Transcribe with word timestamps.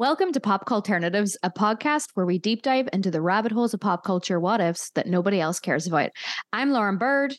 Welcome 0.00 0.32
to 0.32 0.40
Pop 0.40 0.64
Culternatives, 0.64 1.36
a 1.42 1.50
podcast 1.50 2.12
where 2.14 2.24
we 2.24 2.38
deep 2.38 2.62
dive 2.62 2.88
into 2.90 3.10
the 3.10 3.20
rabbit 3.20 3.52
holes 3.52 3.74
of 3.74 3.80
pop 3.80 4.02
culture 4.02 4.40
what 4.40 4.58
ifs 4.58 4.88
that 4.92 5.06
nobody 5.06 5.38
else 5.38 5.60
cares 5.60 5.86
about. 5.86 6.08
I'm 6.54 6.70
Lauren 6.70 6.96
Bird. 6.96 7.36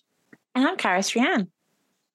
And 0.54 0.68
I'm 0.68 0.78
Caris 0.78 1.10
Rianne. 1.14 1.48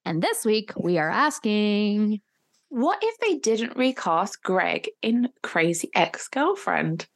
And 0.04 0.22
this 0.22 0.44
week 0.44 0.70
we 0.76 0.98
are 0.98 1.10
asking 1.10 2.20
What 2.68 3.00
if 3.02 3.18
they 3.18 3.38
didn't 3.38 3.76
recast 3.76 4.40
Greg 4.44 4.88
in 5.02 5.30
Crazy 5.42 5.90
Ex 5.96 6.28
Girlfriend? 6.28 7.08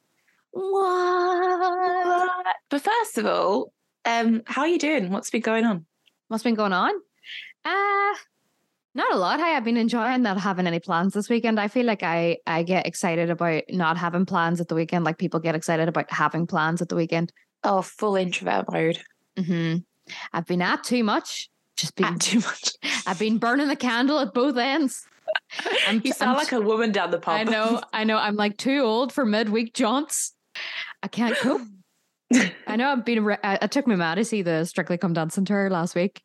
What? 0.51 2.31
But 2.69 2.81
first 2.81 3.17
of 3.17 3.27
all, 3.27 3.73
um, 4.07 4.43
how 4.45 4.63
are 4.63 4.69
you 4.69 4.81
doing? 4.81 5.13
What's 5.13 5.31
been 5.31 5.41
going 5.41 5.65
on? 5.67 5.87
What's 6.27 6.43
been 6.43 6.57
going 6.57 6.73
on? 6.73 6.91
Uh 7.65 8.15
not 8.95 9.13
a 9.15 9.17
lot. 9.17 9.41
I 9.41 9.49
have 9.49 9.65
been 9.65 9.77
enjoying 9.77 10.23
not 10.23 10.39
having 10.41 10.67
any 10.67 10.81
plans 10.81 11.15
this 11.15 11.29
weekend. 11.29 11.61
I 11.61 11.69
feel 11.69 11.87
like 11.87 12.03
I 12.03 12.39
I 12.47 12.63
get 12.63 12.87
excited 12.87 13.31
about 13.31 13.63
not 13.71 13.97
having 13.97 14.27
plans 14.27 14.61
at 14.61 14.69
the 14.69 14.75
weekend, 14.75 15.05
like 15.05 15.19
people 15.19 15.41
get 15.41 15.55
excited 15.55 15.89
about 15.89 16.11
having 16.11 16.47
plans 16.47 16.83
at 16.83 16.89
the 16.89 16.97
weekend. 16.97 17.33
Oh, 17.63 17.83
full 17.83 18.17
introvert 18.17 18.71
mode. 18.73 18.99
hmm 19.39 19.77
I've 20.33 20.47
been 20.47 20.63
at 20.63 20.83
too 20.83 21.05
much. 21.05 21.49
Just 21.77 21.95
been 21.95 22.13
Not 22.13 22.21
too 22.21 22.41
much. 22.41 22.73
I've 23.07 23.19
been 23.19 23.39
burning 23.39 23.69
the 23.69 23.77
candle 23.77 24.19
at 24.19 24.35
both 24.35 24.57
ends. 24.57 25.07
I'm- 25.87 26.01
you 26.05 26.13
sound 26.13 26.33
I'm 26.33 26.37
like 26.37 26.53
a 26.53 26.61
woman 26.61 26.91
down 26.91 27.11
the 27.13 27.21
pub. 27.21 27.35
I 27.39 27.45
know, 27.45 27.81
I 27.93 28.05
know. 28.05 28.17
I'm 28.19 28.35
like 28.37 28.57
too 28.57 28.81
old 28.81 29.13
for 29.13 29.25
midweek 29.25 29.73
jaunts. 29.75 30.35
I 31.03 31.09
can't 31.09 31.37
cope. 31.37 31.63
I 32.67 32.77
know. 32.77 32.91
I've 32.91 33.05
been. 33.05 33.25
Re- 33.25 33.37
I, 33.43 33.59
I 33.63 33.67
took 33.67 33.87
my 33.87 33.97
ma 33.97 34.15
to 34.15 34.25
see 34.25 34.43
the 34.43 34.65
Strictly 34.65 34.97
Come 34.99 35.13
Dancing 35.13 35.45
tour 35.45 35.69
last 35.71 35.95
week. 35.95 36.23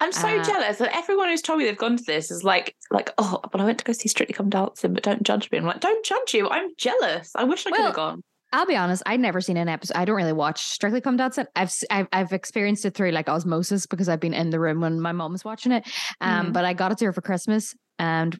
I'm 0.00 0.10
so 0.12 0.26
Uh, 0.28 0.42
jealous 0.44 0.78
that 0.78 0.94
everyone 0.96 1.28
who's 1.28 1.42
told 1.42 1.58
me 1.60 1.64
they've 1.64 1.76
gone 1.76 1.96
to 1.96 2.04
this 2.04 2.30
is 2.30 2.42
like, 2.42 2.74
like, 2.90 3.12
oh, 3.18 3.40
but 3.52 3.60
I 3.60 3.64
went 3.64 3.78
to 3.78 3.84
go 3.84 3.92
see 3.92 4.08
Strictly 4.08 4.34
Come 4.34 4.50
Dancing, 4.50 4.94
but 4.94 5.02
don't 5.04 5.22
judge 5.22 5.50
me. 5.52 5.58
I'm 5.58 5.64
like, 5.64 5.80
don't 5.80 6.04
judge 6.04 6.34
you. 6.34 6.48
I'm 6.48 6.70
jealous. 6.76 7.30
I 7.36 7.44
wish 7.44 7.66
I 7.66 7.70
could 7.70 7.80
have 7.84 7.94
gone. 7.94 8.22
I'll 8.52 8.66
be 8.66 8.76
honest. 8.76 9.02
I'd 9.06 9.18
never 9.20 9.40
seen 9.40 9.56
an 9.56 9.68
episode. 9.68 9.96
I 9.96 10.04
don't 10.04 10.16
really 10.16 10.32
watch 10.32 10.62
Strictly 10.64 11.00
Come 11.00 11.16
Dancing. 11.16 11.46
I've 11.56 11.72
I've, 11.90 12.08
I've 12.12 12.32
experienced 12.32 12.84
it 12.84 12.94
through 12.94 13.10
like 13.12 13.28
osmosis 13.28 13.86
because 13.86 14.08
I've 14.08 14.20
been 14.20 14.34
in 14.34 14.50
the 14.50 14.60
room 14.60 14.80
when 14.80 15.00
my 15.00 15.12
mom 15.12 15.32
was 15.32 15.44
watching 15.44 15.72
it. 15.72 15.84
Um, 16.20 16.46
Mhm. 16.48 16.52
but 16.52 16.64
I 16.64 16.72
got 16.72 16.92
it 16.92 16.98
to 16.98 17.04
her 17.06 17.12
for 17.12 17.20
Christmas, 17.20 17.74
and 17.98 18.38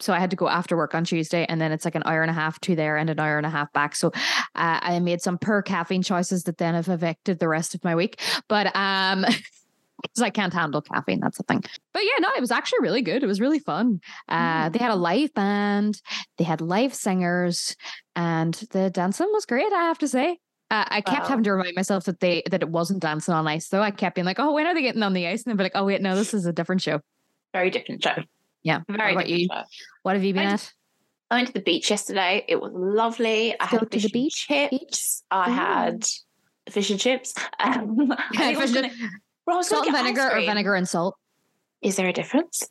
so 0.00 0.12
I 0.12 0.18
had 0.18 0.30
to 0.30 0.36
go 0.36 0.48
after 0.48 0.76
work 0.76 0.94
on 0.94 1.04
Tuesday, 1.04 1.46
and 1.48 1.60
then 1.60 1.72
it's 1.72 1.84
like 1.84 1.94
an 1.94 2.02
hour 2.04 2.22
and 2.22 2.30
a 2.30 2.34
half 2.34 2.60
to 2.60 2.74
there 2.76 2.96
and 2.96 3.08
an 3.10 3.18
hour 3.20 3.36
and 3.36 3.46
a 3.46 3.50
half 3.50 3.72
back. 3.72 3.94
So 3.96 4.08
uh, 4.08 4.80
I 4.82 4.98
made 5.00 5.20
some 5.20 5.38
per 5.38 5.62
caffeine 5.62 6.02
choices 6.02 6.44
that 6.44 6.58
then 6.58 6.74
have 6.74 6.88
evicted 6.88 7.38
the 7.38 7.48
rest 7.48 7.74
of 7.74 7.82
my 7.84 7.94
week. 7.94 8.20
But 8.48 8.74
um. 8.76 9.24
Because 10.02 10.22
I 10.22 10.28
can't 10.28 10.52
handle 10.52 10.82
caffeine, 10.82 11.20
that's 11.20 11.38
the 11.38 11.42
thing. 11.44 11.64
But 11.94 12.02
yeah, 12.04 12.18
no, 12.20 12.28
it 12.36 12.40
was 12.42 12.50
actually 12.50 12.80
really 12.82 13.00
good. 13.00 13.22
It 13.24 13.26
was 13.26 13.40
really 13.40 13.58
fun. 13.58 14.00
Uh, 14.28 14.68
They 14.68 14.78
had 14.78 14.90
a 14.90 14.94
live 14.94 15.32
band, 15.32 16.02
they 16.36 16.44
had 16.44 16.60
live 16.60 16.94
singers, 16.94 17.74
and 18.14 18.52
the 18.72 18.90
dancing 18.90 19.30
was 19.32 19.46
great. 19.46 19.72
I 19.72 19.84
have 19.84 19.98
to 20.00 20.06
say. 20.06 20.32
Uh, 20.70 20.84
I 20.86 21.00
kept 21.00 21.22
Wow. 21.22 21.28
having 21.30 21.44
to 21.44 21.52
remind 21.54 21.76
myself 21.76 22.04
that 22.04 22.20
they 22.20 22.42
that 22.50 22.60
it 22.62 22.68
wasn't 22.68 23.00
dancing 23.00 23.32
on 23.32 23.48
ice, 23.48 23.68
though. 23.68 23.80
I 23.82 23.90
kept 23.90 24.16
being 24.16 24.26
like, 24.26 24.38
"Oh, 24.38 24.52
when 24.52 24.66
are 24.66 24.74
they 24.74 24.82
getting 24.82 25.02
on 25.02 25.14
the 25.14 25.26
ice?" 25.26 25.44
And 25.44 25.50
then 25.50 25.56
be 25.56 25.62
like, 25.64 25.72
"Oh, 25.74 25.86
wait, 25.86 26.02
no, 26.02 26.14
this 26.14 26.34
is 26.34 26.44
a 26.44 26.52
different 26.52 26.82
show." 26.82 27.00
Very 27.54 27.70
different 27.70 28.02
show. 28.02 28.16
Yeah. 28.66 28.80
What 28.86 28.98
Very 28.98 29.12
about 29.12 29.28
you? 29.28 29.48
What 30.02 30.16
have 30.16 30.24
you 30.24 30.34
been 30.34 30.48
I 30.48 30.52
at? 30.54 30.72
I 31.30 31.36
went 31.36 31.46
to 31.48 31.52
the 31.54 31.60
beach 31.60 31.88
yesterday. 31.88 32.44
It 32.48 32.60
was 32.60 32.72
lovely. 32.74 33.58
I 33.60 33.64
had 33.64 33.78
to 33.78 33.84
the 33.86 33.90
fish 33.92 34.04
and 34.04 34.12
beach? 34.12 34.46
chips. 34.48 34.70
Beach? 34.70 35.10
I 35.30 35.48
Ooh. 35.50 35.54
had 35.54 36.06
fish 36.70 36.90
and 36.90 36.98
chips. 36.98 37.32
Um, 37.60 38.12
I 38.36 38.54
Fish 38.56 38.72
gonna- 38.72 38.88
and- 38.88 39.10
well, 39.46 39.62
Salt 39.62 39.86
and 39.86 39.94
vinegar 39.96 40.28
or 40.32 40.40
vinegar 40.40 40.74
and 40.74 40.88
salt? 40.88 41.14
Is 41.80 41.94
there 41.94 42.08
a 42.08 42.12
difference? 42.12 42.68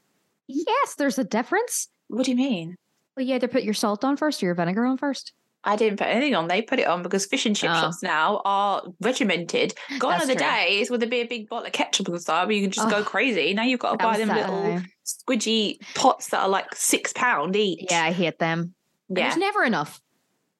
Yes, 0.48 0.96
there's 0.96 1.18
a 1.18 1.24
difference. 1.24 1.88
What 2.10 2.26
do 2.26 2.32
you 2.32 2.38
mean? 2.38 2.76
Well, 3.16 3.26
you 3.26 3.36
either 3.36 3.48
put 3.48 3.64
your 3.64 3.74
salt 3.74 4.04
on 4.04 4.18
first 4.18 4.44
or 4.44 4.48
your 4.48 4.56
vinegar 4.56 4.86
on 4.86 4.98
first. 4.98 5.32
I 5.66 5.76
didn't 5.76 5.98
put 5.98 6.08
anything 6.08 6.36
on. 6.36 6.48
They 6.48 6.62
put 6.62 6.80
it 6.80 6.88
on 6.88 7.02
because 7.04 7.26
fish 7.26 7.46
and 7.46 7.56
chip 7.56 7.72
Oh. 7.72 7.74
shops 7.82 8.04
now 8.04 8.42
are 8.46 8.84
regimented. 9.02 9.74
Gone 10.00 10.12
That's 10.12 10.24
are 10.26 10.28
the 10.28 10.36
true. 10.36 10.46
days 10.48 10.90
where 10.90 11.00
there'd 11.00 11.10
be 11.10 11.22
a 11.22 11.28
big 11.28 11.50
bottle 11.50 11.66
of 11.66 11.74
ketchup 11.74 12.08
and 12.08 12.22
stuff, 12.22 12.46
but 12.48 12.56
you 12.56 12.62
can 12.62 12.72
just 12.72 12.90
go 12.90 12.98
Oh. 12.98 13.04
crazy. 13.04 13.54
Now 13.54 13.64
you've 13.64 13.80
got 13.80 13.92
to 13.92 13.98
buy 13.98 14.18
them 14.18 14.30
little 14.30 14.82
squidgy 15.06 15.78
pots 15.96 16.30
that 16.30 16.42
are 16.42 16.50
like 16.50 16.74
six 16.76 17.12
pound 17.14 17.56
each. 17.56 17.88
Yeah, 17.90 18.04
I 18.04 18.12
hate 18.12 18.40
them. 18.40 18.74
yeah. 19.10 19.24
There's 19.26 19.38
never 19.38 19.64
enough. 19.64 20.02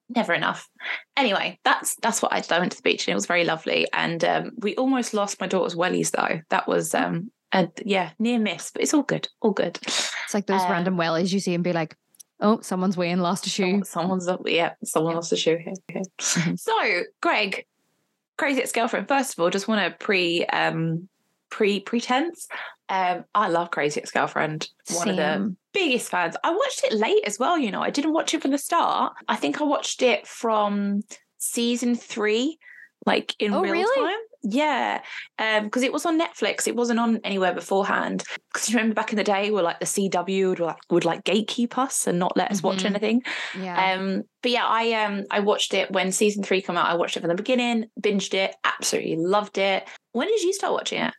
never 0.10 0.34
enough. 0.34 0.70
Anyway, 1.18 1.60
that's 1.64 1.96
that's 1.96 2.22
what 2.22 2.32
I 2.32 2.40
did. 2.42 2.52
I 2.52 2.60
went 2.60 2.72
to 2.74 2.78
the 2.78 2.84
beach 2.84 3.08
and 3.08 3.12
it 3.14 3.16
was 3.16 3.26
very 3.26 3.44
lovely. 3.44 3.88
And 3.92 4.24
um, 4.24 4.52
we 4.58 4.76
almost 4.76 5.14
lost 5.16 5.42
my 5.42 5.48
daughter's 5.48 5.76
wellies 5.76 6.12
though. 6.12 6.42
That 6.50 6.68
was 6.68 6.94
um 6.94 7.32
a 7.52 7.70
yeah 7.84 8.12
near 8.20 8.38
miss, 8.38 8.70
but 8.72 8.82
it's 8.84 8.94
all 8.94 9.02
good, 9.04 9.28
all 9.42 9.52
good. 9.52 9.80
It's 9.84 10.34
like 10.34 10.46
those 10.46 10.62
Um, 10.62 10.72
random 10.72 10.98
wellies 10.98 11.34
you 11.34 11.40
see 11.40 11.56
and 11.56 11.64
be 11.64 11.74
like, 11.74 11.96
"Oh, 12.40 12.60
someone's 12.62 12.98
weighing 12.98 13.20
lost 13.20 13.46
a 13.48 13.50
shoe." 13.50 13.84
Someone's 13.84 14.28
up, 14.28 14.42
yeah, 14.46 14.74
someone 14.84 15.12
Yeah. 15.14 15.16
lost 15.18 15.32
a 15.34 15.38
shoe. 15.38 15.58
Okay. 15.90 16.02
So, 16.56 17.02
Greg, 17.22 17.66
crazy 18.38 18.62
ex 18.62 18.72
girlfriend. 18.72 19.08
First 19.08 19.34
of 19.34 19.40
all, 19.44 19.50
just 19.50 19.68
want 19.68 19.82
to 19.92 19.98
pre 20.06 20.46
um 20.46 21.08
pre 21.50 21.80
pretense. 21.80 22.48
Um, 22.88 23.26
I 23.34 23.48
love 23.48 23.72
Crazy 23.72 24.00
Ex 24.00 24.12
Girlfriend. 24.12 24.70
One 24.94 25.10
of 25.10 25.16
the 25.16 25.56
biggest 25.74 26.12
fans. 26.12 26.36
I 26.44 26.52
watched 26.52 26.84
it 26.84 26.94
late 26.94 27.24
as 27.26 27.40
well. 27.40 27.58
You 27.58 27.72
know, 27.72 27.82
I 27.82 27.90
didn't 27.90 28.14
watch 28.14 28.36
it 28.36 28.44
from 28.44 28.52
the 28.52 28.60
start. 28.60 29.14
I 29.28 29.36
think 29.38 29.60
I 29.60 29.64
watched 29.64 30.04
it 30.04 30.28
from 30.28 31.02
season 31.40 31.96
three, 31.96 32.60
like 33.06 33.36
in 33.40 33.54
Oh, 33.54 33.62
real 33.62 33.72
really? 33.74 34.08
time. 34.08 34.20
Yeah, 34.48 35.02
because 35.64 35.82
it 35.82 35.92
was 35.92 36.06
on 36.06 36.20
Netflix. 36.20 36.68
It 36.68 36.76
wasn't 36.76 37.00
on 37.00 37.20
anywhere 37.24 37.52
beforehand. 37.54 38.24
Because 38.54 38.70
you 38.70 38.76
remember 38.78 38.94
back 38.94 39.12
in 39.12 39.18
the 39.18 39.24
day, 39.24 39.50
where 39.50 39.64
like 39.64 39.80
the 39.80 39.88
CW 39.88 40.50
would 40.50 40.60
like 40.60 40.78
would 40.92 41.04
like 41.06 41.24
gatekeep 41.24 41.78
us 41.80 42.06
and 42.06 42.20
not 42.20 42.38
let 42.38 42.52
us 42.52 42.62
watch 42.62 42.84
Mhm. 42.84 42.86
anything. 42.86 43.22
Yeah. 43.60 43.94
Um, 43.96 44.22
but 44.44 44.52
yeah, 44.52 44.66
I 44.68 44.92
um 45.04 45.24
I 45.32 45.40
watched 45.40 45.74
it 45.74 45.90
when 45.92 46.12
season 46.12 46.44
three 46.44 46.62
came 46.62 46.78
out. 46.78 46.88
I 46.88 46.94
watched 46.96 47.18
it 47.18 47.22
from 47.22 47.30
the 47.30 47.36
beginning, 47.36 47.86
binged 48.00 48.36
it, 48.36 48.56
absolutely 48.64 49.16
loved 49.16 49.58
it. 49.58 49.88
When 50.12 50.28
did 50.28 50.44
you 50.44 50.54
start 50.54 50.74
watching 50.74 51.02
it? 51.02 51.14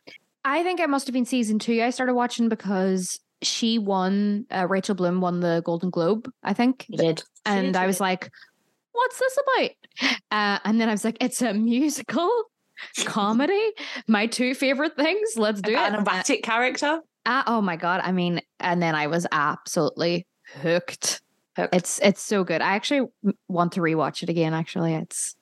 I 0.45 0.63
think 0.63 0.79
it 0.79 0.89
must 0.89 1.07
have 1.07 1.13
been 1.13 1.25
season 1.25 1.59
two. 1.59 1.81
I 1.83 1.89
started 1.89 2.13
watching 2.13 2.47
because 2.47 3.19
she 3.41 3.77
won. 3.77 4.45
Uh, 4.49 4.67
Rachel 4.69 4.95
Bloom 4.95 5.19
won 5.19 5.41
the 5.41 5.61
Golden 5.65 5.89
Globe, 5.89 6.31
I 6.43 6.53
think, 6.53 6.85
did. 6.89 7.23
and 7.45 7.75
I 7.75 7.85
was 7.87 7.99
like, 7.99 8.31
"What's 8.97 9.19
this 9.19 9.37
about?" 9.37 9.71
Uh, 10.31 10.59
and 10.65 10.81
then 10.81 10.89
I 10.89 10.91
was 10.91 11.05
like, 11.05 11.17
"It's 11.21 11.41
a 11.41 11.53
musical 11.53 12.31
comedy. 13.05 13.71
My 14.07 14.27
two 14.27 14.53
favorite 14.53 14.95
things. 14.95 15.37
Let's 15.37 15.61
do 15.61 15.75
an 15.75 15.95
it." 15.95 15.99
erratic 15.99 16.43
character. 16.43 17.01
Uh, 17.25 17.43
oh 17.47 17.61
my 17.61 17.75
god! 17.75 18.01
I 18.03 18.11
mean, 18.11 18.41
and 18.59 18.81
then 18.81 18.95
I 18.95 19.07
was 19.07 19.27
absolutely 19.31 20.25
hooked. 20.61 21.21
Hooked. 21.57 21.75
It's 21.75 21.99
it's 22.03 22.21
so 22.21 22.43
good. 22.43 22.61
I 22.61 22.75
actually 22.75 23.07
want 23.47 23.73
to 23.73 23.81
rewatch 23.81 24.23
it 24.23 24.29
again. 24.29 24.53
Actually, 24.53 24.93
it's 24.93 25.35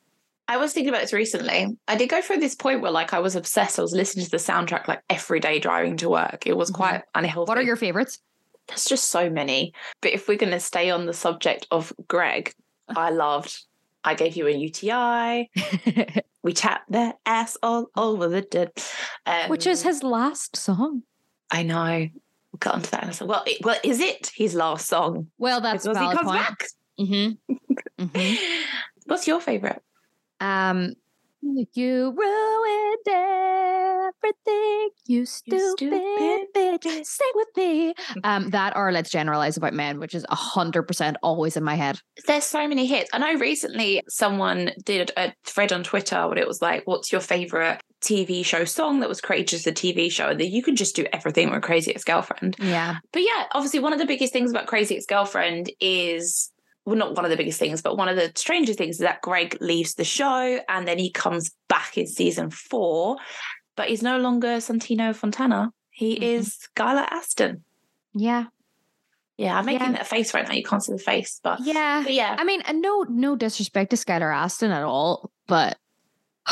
I 0.47 0.57
was 0.57 0.73
thinking 0.73 0.89
about 0.89 1.01
this 1.01 1.13
recently. 1.13 1.77
I 1.87 1.95
did 1.95 2.09
go 2.09 2.21
through 2.21 2.37
this 2.37 2.55
point 2.55 2.81
where 2.81 2.91
like 2.91 3.13
I 3.13 3.19
was 3.19 3.35
obsessed. 3.35 3.79
I 3.79 3.81
was 3.81 3.93
listening 3.93 4.25
to 4.25 4.31
the 4.31 4.37
soundtrack 4.37 4.87
like 4.87 5.01
every 5.09 5.39
day 5.39 5.59
driving 5.59 5.97
to 5.97 6.09
work. 6.09 6.45
It 6.45 6.55
was 6.55 6.69
quite 6.69 7.03
unhealthy. 7.15 7.49
what 7.49 7.57
are 7.57 7.63
your 7.63 7.75
favorites? 7.75 8.19
There's 8.67 8.85
just 8.85 9.09
so 9.09 9.29
many. 9.29 9.73
But 10.01 10.13
if 10.13 10.27
we're 10.27 10.37
going 10.37 10.51
to 10.51 10.59
stay 10.59 10.89
on 10.89 11.05
the 11.05 11.13
subject 11.13 11.67
of 11.71 11.93
Greg, 12.07 12.53
I 12.89 13.09
loved. 13.09 13.63
I 14.03 14.13
gave 14.13 14.35
you 14.35 14.47
a 14.47 14.51
UTI. 14.51 15.49
We 16.45 16.53
tapped 16.53 16.91
their 16.91 17.15
ass 17.25 17.57
all 17.63 17.89
over 17.97 18.27
the 18.27 18.43
dead. 18.43 18.71
Um, 19.25 19.49
Which 19.49 19.65
is 19.65 19.81
his 19.81 20.03
last 20.03 20.55
song. 20.55 21.01
I 21.49 21.63
know. 21.63 22.07
We'll 22.51 22.59
get 22.59 22.71
onto 22.71 22.89
that 22.91 23.01
in 23.03 23.09
a 23.09 23.13
second. 23.13 23.29
Well, 23.29 23.43
it, 23.47 23.65
well, 23.65 23.79
is 23.83 23.99
it 23.99 24.31
his 24.35 24.53
last 24.53 24.87
song? 24.87 25.31
Well, 25.39 25.59
that's 25.59 25.87
because 25.87 25.97
he 25.97 26.15
comes 26.15 26.29
point. 26.29 26.43
back. 26.43 26.67
Mm-hmm. 26.99 28.05
Mm-hmm. 28.05 28.61
What's 29.07 29.25
your 29.25 29.41
favorite? 29.41 29.81
Um, 30.39 30.93
you 31.41 32.15
ruined 32.17 33.07
everything, 33.07 34.89
you 35.05 35.25
stupid, 35.25 35.61
stupid 35.71 36.47
bitch. 36.55 37.05
Sing 37.05 37.31
with 37.35 37.47
me. 37.55 37.93
Um, 38.23 38.49
that 38.51 38.75
or 38.75 38.91
let's 38.91 39.09
generalize 39.09 39.57
about 39.57 39.73
men, 39.73 39.99
which 39.99 40.15
is 40.15 40.25
a 40.29 40.35
hundred 40.35 40.83
percent 40.83 41.17
always 41.21 41.57
in 41.57 41.63
my 41.63 41.75
head. 41.75 41.99
There's 42.25 42.43
so 42.45 42.67
many 42.67 42.85
hits. 42.87 43.09
I 43.13 43.17
know 43.19 43.37
recently 43.39 44.01
someone 44.07 44.71
did 44.83 45.11
a 45.17 45.33
thread 45.45 45.71
on 45.71 45.83
Twitter 45.83 46.27
where 46.27 46.37
it 46.37 46.47
was 46.47 46.61
like, 46.61 46.83
"What's 46.85 47.11
your 47.11 47.21
favorite 47.21 47.81
TV 48.01 48.43
show 48.43 48.63
song 48.65 49.01
that 49.01 49.09
was 49.09 49.21
created 49.21 49.57
as 49.57 49.67
a 49.67 49.71
TV 49.71 50.09
show?" 50.11 50.29
And 50.29 50.39
then 50.39 50.49
you 50.49 50.63
can 50.63 50.75
just 50.75 50.95
do 50.95 51.05
everything 51.13 51.51
with 51.51 51.61
Crazy 51.61 51.93
Ex-Girlfriend. 51.93 52.55
Yeah, 52.59 52.97
But 53.11 53.21
yeah, 53.23 53.45
obviously 53.53 53.79
one 53.79 53.93
of 53.93 53.99
the 53.99 54.05
biggest 54.05 54.33
things 54.33 54.49
about 54.49 54.65
Crazy 54.67 54.95
Ex-Girlfriend 54.95 55.71
is 55.79 56.51
well, 56.85 56.95
not 56.95 57.15
one 57.15 57.25
of 57.25 57.31
the 57.31 57.37
biggest 57.37 57.59
things, 57.59 57.81
but 57.81 57.97
one 57.97 58.07
of 58.07 58.15
the 58.15 58.31
stranger 58.35 58.73
things 58.73 58.95
is 58.95 58.99
that 59.01 59.21
Greg 59.21 59.57
leaves 59.59 59.95
the 59.95 60.03
show 60.03 60.59
and 60.69 60.87
then 60.87 60.97
he 60.99 61.09
comes 61.11 61.51
back 61.67 61.97
in 61.97 62.05
season 62.07 62.49
four, 62.51 63.17
but 63.75 63.89
he's 63.89 64.03
no 64.03 64.17
longer 64.19 64.57
Santino 64.57 65.15
Fontana. 65.15 65.71
He 65.89 66.15
Mhm. 66.17 66.21
is 66.21 66.57
Skylar 66.75 67.07
Astin. 67.11 67.63
yeah, 68.13 68.45
Yeah, 69.37 69.57
I'm 69.59 69.65
making 69.65 69.87
Yeah. 69.87 69.91
that 69.97 70.07
face 70.07 70.33
right 70.33 70.47
now. 70.47 70.53
You 70.53 70.63
can't 70.63 70.81
see 70.81 70.93
the 70.93 70.97
face, 70.97 71.41
but 71.43 71.59
yeah. 71.59 72.03
but 72.03 72.13
yeah, 72.13 72.37
I 72.39 72.45
mean, 72.45 72.61
and 72.61 72.81
no, 72.81 73.03
no 73.09 73.35
disrespect 73.35 73.89
to 73.89 73.97
Skylar 73.97 74.33
Astin 74.33 74.71
at 74.71 74.83
all, 74.83 75.29
but 75.47 75.77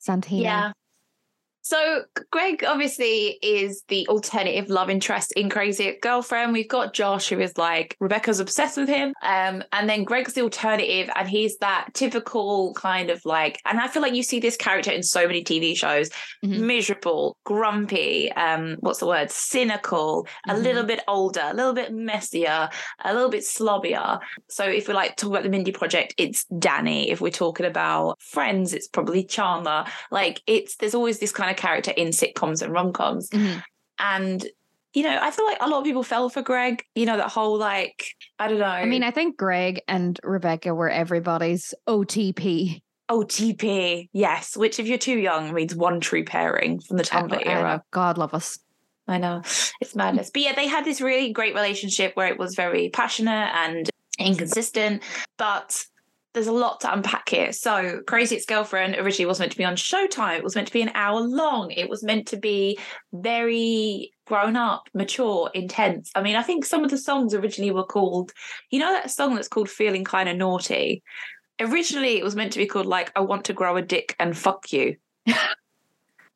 Santino. 0.00 0.42
yeah. 0.42 0.72
So 1.62 2.02
Greg 2.32 2.64
obviously 2.64 3.38
is 3.40 3.84
the 3.86 4.06
alternative 4.08 4.68
love 4.68 4.90
interest 4.90 5.32
in 5.36 5.48
Crazy 5.48 5.96
Girlfriend. 6.02 6.52
We've 6.52 6.68
got 6.68 6.92
Josh, 6.92 7.28
who 7.28 7.38
is 7.38 7.56
like 7.56 7.96
Rebecca's 8.00 8.40
obsessed 8.40 8.76
with 8.76 8.88
him, 8.88 9.14
um, 9.22 9.62
and 9.72 9.88
then 9.88 10.02
Greg's 10.02 10.32
the 10.32 10.42
alternative, 10.42 11.08
and 11.14 11.28
he's 11.28 11.56
that 11.58 11.94
typical 11.94 12.74
kind 12.74 13.10
of 13.10 13.24
like. 13.24 13.60
And 13.64 13.78
I 13.78 13.86
feel 13.86 14.02
like 14.02 14.14
you 14.14 14.24
see 14.24 14.40
this 14.40 14.56
character 14.56 14.90
in 14.90 15.04
so 15.04 15.26
many 15.28 15.44
TV 15.44 15.76
shows: 15.76 16.10
mm-hmm. 16.44 16.66
miserable, 16.66 17.36
grumpy, 17.44 18.32
um, 18.32 18.76
what's 18.80 18.98
the 18.98 19.06
word? 19.06 19.30
Cynical, 19.30 20.24
mm-hmm. 20.24 20.50
a 20.50 20.58
little 20.58 20.84
bit 20.84 21.00
older, 21.06 21.44
a 21.44 21.54
little 21.54 21.74
bit 21.74 21.92
messier, 21.92 22.68
a 23.04 23.14
little 23.14 23.30
bit 23.30 23.42
slobbier. 23.44 24.18
So 24.48 24.64
if 24.64 24.88
we 24.88 24.94
like 24.94 25.16
talk 25.16 25.30
about 25.30 25.44
the 25.44 25.48
Mindy 25.48 25.70
Project, 25.70 26.14
it's 26.18 26.44
Danny. 26.46 27.10
If 27.10 27.20
we're 27.20 27.30
talking 27.30 27.66
about 27.66 28.20
Friends, 28.20 28.74
it's 28.74 28.88
probably 28.88 29.22
Chandler. 29.22 29.84
Like 30.10 30.42
it's 30.48 30.74
there's 30.76 30.96
always 30.96 31.20
this 31.20 31.30
kind 31.30 31.50
of 31.50 31.51
character 31.54 31.92
in 31.96 32.08
sitcoms 32.08 32.62
and 32.62 32.72
rom 32.72 32.92
coms. 32.92 33.28
Mm-hmm. 33.30 33.58
And 33.98 34.46
you 34.94 35.02
know, 35.04 35.18
I 35.20 35.30
feel 35.30 35.46
like 35.46 35.58
a 35.60 35.68
lot 35.68 35.78
of 35.78 35.84
people 35.84 36.02
fell 36.02 36.28
for 36.28 36.42
Greg. 36.42 36.84
You 36.94 37.06
know, 37.06 37.16
that 37.16 37.30
whole 37.30 37.56
like, 37.56 38.04
I 38.38 38.48
don't 38.48 38.58
know. 38.58 38.66
I 38.66 38.84
mean, 38.84 39.02
I 39.02 39.10
think 39.10 39.38
Greg 39.38 39.80
and 39.88 40.18
Rebecca 40.22 40.74
were 40.74 40.90
everybody's 40.90 41.72
OTP. 41.88 42.82
OTP, 43.10 44.08
yes. 44.12 44.56
Which, 44.56 44.78
if 44.78 44.86
you're 44.86 44.98
too 44.98 45.18
young, 45.18 45.52
means 45.54 45.74
one 45.74 46.00
true 46.00 46.24
pairing 46.24 46.80
from 46.80 46.98
the 46.98 47.04
Tumblr 47.04 47.34
oh, 47.34 47.50
era. 47.50 47.82
God 47.90 48.18
love 48.18 48.34
us. 48.34 48.58
I 49.08 49.18
know 49.18 49.42
it's 49.80 49.96
madness, 49.96 50.30
but 50.32 50.42
yeah, 50.42 50.54
they 50.54 50.68
had 50.68 50.84
this 50.84 51.00
really 51.00 51.32
great 51.32 51.54
relationship 51.54 52.14
where 52.14 52.28
it 52.28 52.38
was 52.38 52.54
very 52.54 52.88
passionate 52.90 53.50
and 53.54 53.90
inconsistent, 54.18 55.02
but 55.36 55.84
there's 56.34 56.46
a 56.46 56.52
lot 56.52 56.80
to 56.80 56.92
unpack 56.92 57.28
here. 57.28 57.52
So, 57.52 58.00
Crazy 58.06 58.36
Ex 58.36 58.46
Girlfriend 58.46 58.96
originally 58.96 59.26
wasn't 59.26 59.44
meant 59.44 59.52
to 59.52 59.58
be 59.58 59.64
on 59.64 59.76
Showtime. 59.76 60.38
It 60.38 60.44
was 60.44 60.54
meant 60.54 60.66
to 60.68 60.72
be 60.72 60.82
an 60.82 60.92
hour 60.94 61.20
long. 61.20 61.70
It 61.70 61.88
was 61.88 62.02
meant 62.02 62.26
to 62.28 62.36
be 62.36 62.78
very 63.12 64.12
grown 64.26 64.56
up, 64.56 64.88
mature, 64.94 65.50
intense. 65.54 66.10
I 66.14 66.22
mean, 66.22 66.36
I 66.36 66.42
think 66.42 66.64
some 66.64 66.84
of 66.84 66.90
the 66.90 66.98
songs 66.98 67.34
originally 67.34 67.70
were 67.70 67.84
called, 67.84 68.32
you 68.70 68.78
know, 68.78 68.92
that 68.92 69.10
song 69.10 69.34
that's 69.34 69.48
called 69.48 69.68
Feeling 69.68 70.04
Kind 70.04 70.28
of 70.28 70.36
Naughty? 70.36 71.02
Originally, 71.60 72.16
it 72.16 72.24
was 72.24 72.34
meant 72.34 72.52
to 72.52 72.58
be 72.58 72.66
called, 72.66 72.86
like, 72.86 73.12
I 73.14 73.20
Want 73.20 73.44
to 73.46 73.52
Grow 73.52 73.76
a 73.76 73.82
Dick 73.82 74.16
and 74.18 74.36
Fuck 74.36 74.72
You. 74.72 74.96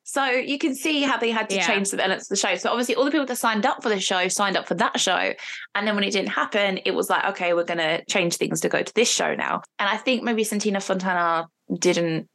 So 0.07 0.23
you 0.23 0.57
can 0.57 0.73
see 0.73 1.01
how 1.01 1.17
they 1.17 1.31
had 1.31 1.49
to 1.49 1.57
yeah. 1.57 1.67
change 1.67 1.87
some 1.87 1.99
elements 1.99 2.27
of 2.27 2.29
the 2.29 2.35
show. 2.37 2.55
So 2.55 2.69
obviously, 2.69 2.95
all 2.95 3.03
the 3.03 3.11
people 3.11 3.25
that 3.25 3.35
signed 3.35 3.65
up 3.65 3.83
for 3.83 3.89
the 3.89 3.99
show 3.99 4.29
signed 4.29 4.55
up 4.55 4.65
for 4.65 4.73
that 4.75 5.01
show, 5.01 5.33
and 5.75 5.85
then 5.85 5.95
when 5.95 6.05
it 6.05 6.11
didn't 6.11 6.29
happen, 6.29 6.79
it 6.85 6.91
was 6.91 7.09
like, 7.09 7.25
okay, 7.25 7.53
we're 7.53 7.65
going 7.65 7.79
to 7.79 8.05
change 8.05 8.37
things 8.37 8.61
to 8.61 8.69
go 8.69 8.81
to 8.81 8.93
this 8.93 9.11
show 9.11 9.35
now. 9.35 9.63
And 9.77 9.89
I 9.89 9.97
think 9.97 10.23
maybe 10.23 10.45
Santino 10.45 10.81
Fontana 10.81 11.49
didn't 11.77 12.29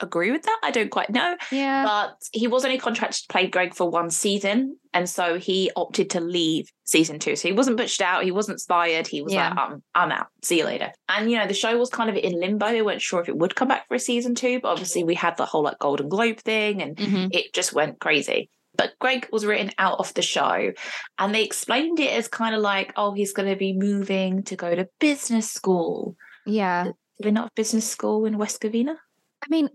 agree 0.00 0.30
with 0.30 0.42
that. 0.42 0.58
I 0.62 0.70
don't 0.70 0.90
quite 0.90 1.10
know. 1.10 1.36
Yeah. 1.50 1.84
But 1.84 2.16
he 2.32 2.46
was 2.46 2.64
only 2.64 2.78
contracted 2.78 3.22
to 3.22 3.32
play 3.32 3.46
Greg 3.46 3.74
for 3.74 3.88
one 3.88 4.10
season. 4.10 4.76
And 4.92 5.08
so 5.08 5.38
he 5.38 5.70
opted 5.76 6.10
to 6.10 6.20
leave 6.20 6.68
season 6.84 7.18
two. 7.18 7.36
So 7.36 7.48
he 7.48 7.54
wasn't 7.54 7.78
pushed 7.78 8.00
out. 8.00 8.24
He 8.24 8.32
wasn't 8.32 8.60
fired. 8.66 9.06
He 9.06 9.22
was 9.22 9.32
yeah. 9.32 9.50
like, 9.50 9.58
I'm, 9.58 9.82
I'm 9.94 10.12
out. 10.12 10.26
See 10.42 10.58
you 10.58 10.64
later. 10.64 10.90
And, 11.08 11.30
you 11.30 11.38
know, 11.38 11.46
the 11.46 11.54
show 11.54 11.76
was 11.78 11.90
kind 11.90 12.10
of 12.10 12.16
in 12.16 12.40
limbo. 12.40 12.68
They 12.68 12.82
weren't 12.82 13.02
sure 13.02 13.20
if 13.20 13.28
it 13.28 13.36
would 13.36 13.54
come 13.54 13.68
back 13.68 13.86
for 13.88 13.94
a 13.94 14.00
season 14.00 14.34
two. 14.34 14.60
But 14.60 14.68
obviously, 14.68 15.04
we 15.04 15.14
had 15.14 15.36
the 15.36 15.46
whole 15.46 15.62
like 15.62 15.78
Golden 15.78 16.08
Globe 16.08 16.38
thing 16.38 16.82
and 16.82 16.96
mm-hmm. 16.96 17.26
it 17.32 17.52
just 17.52 17.72
went 17.72 18.00
crazy. 18.00 18.50
But 18.76 18.92
Greg 19.00 19.28
was 19.30 19.44
written 19.44 19.72
out 19.78 19.98
of 19.98 20.14
the 20.14 20.22
show. 20.22 20.72
And 21.18 21.34
they 21.34 21.44
explained 21.44 22.00
it 22.00 22.12
as 22.12 22.28
kind 22.28 22.54
of 22.54 22.62
like, 22.62 22.92
oh, 22.96 23.12
he's 23.12 23.32
going 23.32 23.48
to 23.48 23.56
be 23.56 23.72
moving 23.72 24.42
to 24.44 24.56
go 24.56 24.74
to 24.74 24.88
business 24.98 25.50
school. 25.50 26.16
Yeah. 26.46 26.92
They 27.22 27.30
not 27.30 27.44
have 27.44 27.54
business 27.54 27.88
school 27.88 28.24
in 28.24 28.38
West 28.38 28.62
Covina? 28.62 28.96
I 29.42 29.46
mean, 29.48 29.68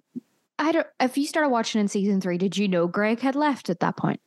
I 0.58 0.72
don't. 0.72 0.88
If 1.00 1.18
you 1.18 1.28
started 1.28 1.50
watching 1.50 1.82
in 1.82 1.88
season 1.88 2.22
three, 2.22 2.38
did 2.38 2.58
you 2.58 2.68
know 2.68 2.88
Greg 2.88 3.20
had 3.20 3.36
left 3.36 3.70
at 3.70 3.80
that 3.82 3.98
point? 3.98 4.22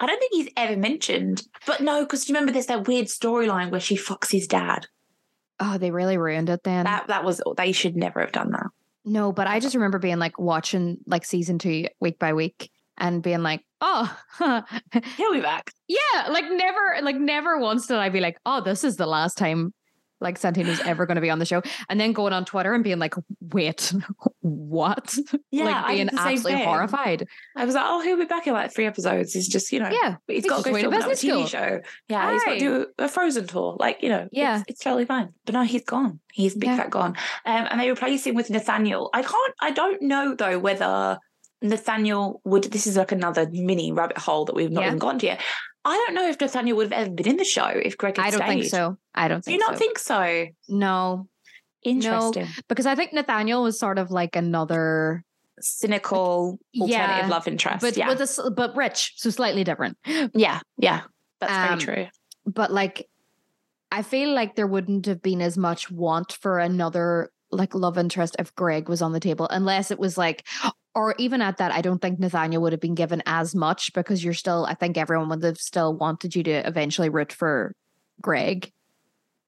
I 0.00 0.06
don't 0.06 0.18
think 0.18 0.32
he's 0.32 0.52
ever 0.56 0.76
mentioned. 0.76 1.42
But 1.66 1.80
no, 1.80 2.04
because 2.04 2.28
you 2.28 2.34
remember 2.34 2.52
there's 2.52 2.66
that 2.66 2.86
weird 2.86 3.06
storyline 3.06 3.70
where 3.70 3.80
she 3.80 3.96
fucks 3.96 4.30
his 4.30 4.46
dad. 4.46 4.86
Oh, 5.60 5.78
they 5.78 5.90
really 5.90 6.18
ruined 6.18 6.50
it 6.50 6.62
then. 6.64 6.84
That 6.84 7.08
that 7.08 7.24
was 7.24 7.40
they 7.56 7.72
should 7.72 7.96
never 7.96 8.20
have 8.20 8.32
done 8.32 8.50
that. 8.52 8.66
No, 9.04 9.32
but 9.32 9.46
I 9.46 9.60
just 9.60 9.74
remember 9.74 9.98
being 9.98 10.18
like 10.18 10.38
watching 10.38 10.98
like 11.06 11.24
season 11.24 11.58
two 11.58 11.86
week 12.00 12.18
by 12.18 12.32
week 12.32 12.70
and 12.96 13.22
being 13.22 13.42
like, 13.42 13.62
oh, 13.80 14.16
he'll 15.16 15.32
be 15.32 15.40
back. 15.40 15.70
Yeah, 15.88 16.28
like 16.30 16.44
never, 16.50 16.98
like 17.02 17.16
never 17.16 17.58
once 17.58 17.86
did 17.86 17.98
I 17.98 18.08
be 18.08 18.20
like, 18.20 18.38
oh, 18.46 18.62
this 18.62 18.82
is 18.84 18.96
the 18.96 19.06
last 19.06 19.36
time 19.36 19.74
like 20.24 20.40
Santino's 20.40 20.80
ever 20.84 21.06
going 21.06 21.16
to 21.16 21.20
be 21.20 21.30
on 21.30 21.38
the 21.38 21.46
show, 21.46 21.62
and 21.88 22.00
then 22.00 22.12
going 22.12 22.32
on 22.32 22.44
Twitter 22.44 22.74
and 22.74 22.82
being 22.82 22.98
like, 22.98 23.14
"Wait, 23.40 23.92
what?" 24.40 25.16
Yeah, 25.50 25.66
like 25.66 25.96
being 25.96 26.10
absolutely 26.10 26.64
horrified. 26.64 27.28
I 27.54 27.64
was 27.64 27.76
like, 27.76 27.84
"Oh, 27.86 28.00
he'll 28.00 28.16
be 28.16 28.24
back 28.24 28.46
in 28.48 28.54
like 28.54 28.74
three 28.74 28.86
episodes. 28.86 29.32
He's 29.32 29.46
just, 29.46 29.70
you 29.70 29.78
know, 29.78 29.88
yeah, 29.88 30.16
he's, 30.26 30.42
he's 30.42 30.50
got 30.50 30.64
to 30.64 30.70
go 30.70 30.80
film 30.80 30.94
a 30.94 30.98
TV 30.98 31.46
show. 31.46 31.80
Yeah, 32.08 32.26
Aye. 32.26 32.32
he's 32.32 32.44
got 32.44 32.52
to 32.54 32.58
do 32.58 32.86
a 32.98 33.08
Frozen 33.08 33.46
tour. 33.46 33.76
Like, 33.78 34.02
you 34.02 34.08
know, 34.08 34.28
yeah, 34.32 34.60
it's, 34.60 34.70
it's 34.70 34.80
totally 34.80 35.04
fine. 35.04 35.32
But 35.44 35.52
no, 35.54 35.62
he's 35.62 35.84
gone. 35.84 36.18
He's 36.32 36.54
big 36.54 36.70
yeah. 36.70 36.76
fat 36.76 36.90
gone. 36.90 37.16
Um, 37.44 37.68
and 37.70 37.80
they 37.80 37.88
replace 37.90 38.26
him 38.26 38.34
with 38.34 38.50
Nathaniel. 38.50 39.10
I 39.14 39.22
can't. 39.22 39.54
I 39.60 39.70
don't 39.70 40.02
know 40.02 40.34
though 40.34 40.58
whether. 40.58 41.18
Nathaniel 41.62 42.42
would 42.44 42.64
this 42.64 42.86
is 42.86 42.98
like 42.98 43.10
another 43.10 43.48
mini 43.50 43.90
rabbit 43.90 44.18
hole 44.18 44.44
that 44.44 44.54
we've 44.54 44.70
not 44.70 44.82
yeah. 44.82 44.88
even 44.88 44.98
gone 44.98 45.18
to 45.20 45.26
yet. 45.26 45.40
I 45.84 45.96
don't 45.96 46.14
know 46.14 46.28
if 46.28 46.40
Nathaniel 46.40 46.76
would 46.78 46.92
have 46.92 47.06
ever 47.06 47.10
been 47.10 47.28
in 47.28 47.36
the 47.36 47.44
show 47.44 47.66
if 47.66 47.96
Greg 47.98 48.16
had 48.16 48.26
I 48.26 48.30
don't 48.30 48.40
stayed. 48.40 48.60
think 48.60 48.64
so. 48.70 48.96
I 49.14 49.28
don't 49.28 49.44
think 49.44 49.44
Do 49.44 49.52
you 49.52 49.58
not 49.58 49.74
so. 49.74 49.78
think 49.78 49.98
so? 49.98 50.46
No. 50.68 51.28
Interesting. 51.82 52.44
No, 52.44 52.48
because 52.68 52.86
I 52.86 52.94
think 52.94 53.12
Nathaniel 53.12 53.62
was 53.62 53.78
sort 53.78 53.98
of 53.98 54.10
like 54.10 54.36
another 54.36 55.22
cynical 55.60 56.58
alternative 56.80 57.18
yeah, 57.18 57.28
love 57.28 57.46
interest. 57.46 57.82
But 57.82 57.96
yeah. 57.96 58.08
with 58.08 58.20
a, 58.20 58.50
but 58.50 58.74
rich, 58.74 59.12
so 59.16 59.28
slightly 59.30 59.64
different. 59.64 59.98
Yeah, 60.34 60.60
yeah. 60.78 61.02
That's 61.40 61.52
um, 61.52 61.78
very 61.78 61.96
true. 61.96 62.06
But 62.46 62.72
like 62.72 63.06
I 63.92 64.02
feel 64.02 64.34
like 64.34 64.56
there 64.56 64.66
wouldn't 64.66 65.06
have 65.06 65.22
been 65.22 65.40
as 65.40 65.56
much 65.56 65.90
want 65.90 66.32
for 66.32 66.58
another 66.58 67.30
like 67.52 67.74
love 67.74 67.96
interest 67.96 68.34
if 68.38 68.54
Greg 68.56 68.88
was 68.88 69.02
on 69.02 69.12
the 69.12 69.20
table, 69.20 69.46
unless 69.48 69.90
it 69.90 69.98
was 70.00 70.18
like, 70.18 70.44
or 70.94 71.14
even 71.18 71.42
at 71.42 71.56
that, 71.58 71.72
I 71.72 71.80
don't 71.80 72.00
think 72.00 72.18
Nathaniel 72.18 72.62
would 72.62 72.72
have 72.72 72.80
been 72.80 72.94
given 72.94 73.22
as 73.26 73.54
much 73.54 73.92
because 73.92 74.22
you're 74.22 74.34
still, 74.34 74.64
I 74.66 74.74
think 74.74 74.96
everyone 74.96 75.28
would 75.30 75.42
have 75.42 75.58
still 75.58 75.94
wanted 75.94 76.36
you 76.36 76.42
to 76.44 76.66
eventually 76.66 77.08
root 77.08 77.32
for 77.32 77.74
Greg. 78.20 78.70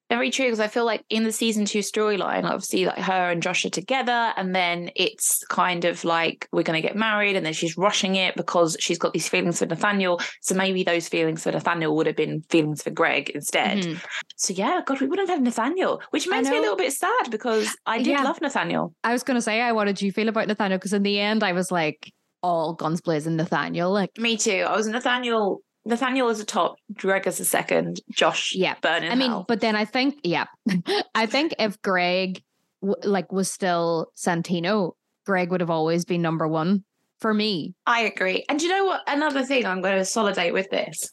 Very 0.08 0.30
true, 0.30 0.46
because 0.46 0.60
I 0.60 0.68
feel 0.68 0.84
like 0.84 1.04
in 1.10 1.24
the 1.24 1.32
season 1.32 1.64
two 1.64 1.80
storyline, 1.80 2.44
obviously, 2.44 2.86
like 2.86 2.98
her 2.98 3.30
and 3.30 3.42
Josh 3.42 3.64
are 3.64 3.70
together, 3.70 4.32
and 4.36 4.54
then 4.54 4.90
it's 4.94 5.44
kind 5.46 5.84
of 5.84 6.04
like 6.04 6.48
we're 6.52 6.62
going 6.62 6.80
to 6.80 6.86
get 6.86 6.96
married, 6.96 7.34
and 7.34 7.44
then 7.44 7.52
she's 7.52 7.76
rushing 7.76 8.14
it 8.14 8.36
because 8.36 8.76
she's 8.78 8.98
got 8.98 9.12
these 9.12 9.28
feelings 9.28 9.58
for 9.58 9.66
Nathaniel. 9.66 10.20
So 10.42 10.54
maybe 10.54 10.84
those 10.84 11.08
feelings 11.08 11.42
for 11.42 11.50
Nathaniel 11.50 11.96
would 11.96 12.06
have 12.06 12.14
been 12.14 12.42
feelings 12.50 12.82
for 12.82 12.90
Greg 12.90 13.30
instead. 13.30 13.78
Mm-hmm. 13.78 13.98
So 14.36 14.54
yeah, 14.54 14.80
God, 14.86 15.00
we 15.00 15.08
wouldn't 15.08 15.28
have 15.28 15.38
had 15.38 15.44
Nathaniel, 15.44 16.00
which 16.10 16.28
makes 16.28 16.48
me 16.48 16.58
a 16.58 16.60
little 16.60 16.76
bit 16.76 16.92
sad 16.92 17.30
because 17.30 17.76
I 17.84 17.98
did 17.98 18.08
yeah. 18.08 18.22
love 18.22 18.40
Nathaniel. 18.40 18.94
I 19.02 19.12
was 19.12 19.24
going 19.24 19.36
to 19.36 19.42
say, 19.42 19.60
I 19.60 19.72
what 19.72 19.86
did 19.86 20.00
you 20.00 20.12
feel 20.12 20.28
about 20.28 20.46
Nathaniel? 20.46 20.78
Because 20.78 20.92
in 20.92 21.02
the 21.02 21.18
end, 21.18 21.42
I 21.42 21.52
was 21.52 21.72
like, 21.72 22.12
all 22.42 22.74
guns 22.74 23.00
blazing 23.00 23.34
Nathaniel. 23.34 23.90
Like 23.90 24.16
me 24.18 24.36
too. 24.36 24.64
I 24.68 24.76
was 24.76 24.86
Nathaniel 24.86 25.62
Nathaniel 25.86 26.28
is 26.28 26.40
a 26.40 26.44
top, 26.44 26.76
Greg 26.94 27.26
is 27.28 27.38
a 27.38 27.44
second, 27.44 28.00
Josh, 28.10 28.54
yeah, 28.54 28.74
burning. 28.82 29.10
I 29.10 29.14
mean, 29.14 29.30
hell. 29.30 29.44
but 29.46 29.60
then 29.60 29.76
I 29.76 29.84
think, 29.84 30.18
yeah, 30.24 30.46
I 31.14 31.26
think 31.26 31.54
if 31.60 31.80
Greg 31.80 32.42
w- 32.82 32.96
like 33.08 33.32
was 33.32 33.50
still 33.50 34.08
Santino, 34.16 34.92
Greg 35.24 35.50
would 35.52 35.60
have 35.60 35.70
always 35.70 36.04
been 36.04 36.22
number 36.22 36.48
one 36.48 36.82
for 37.20 37.32
me. 37.32 37.74
I 37.86 38.00
agree. 38.02 38.44
And 38.48 38.60
you 38.60 38.68
know 38.68 38.84
what? 38.84 39.02
Another 39.06 39.44
thing 39.44 39.64
I'm 39.64 39.80
going 39.80 39.96
to 39.96 40.04
solidate 40.04 40.52
with 40.52 40.68
this. 40.70 41.12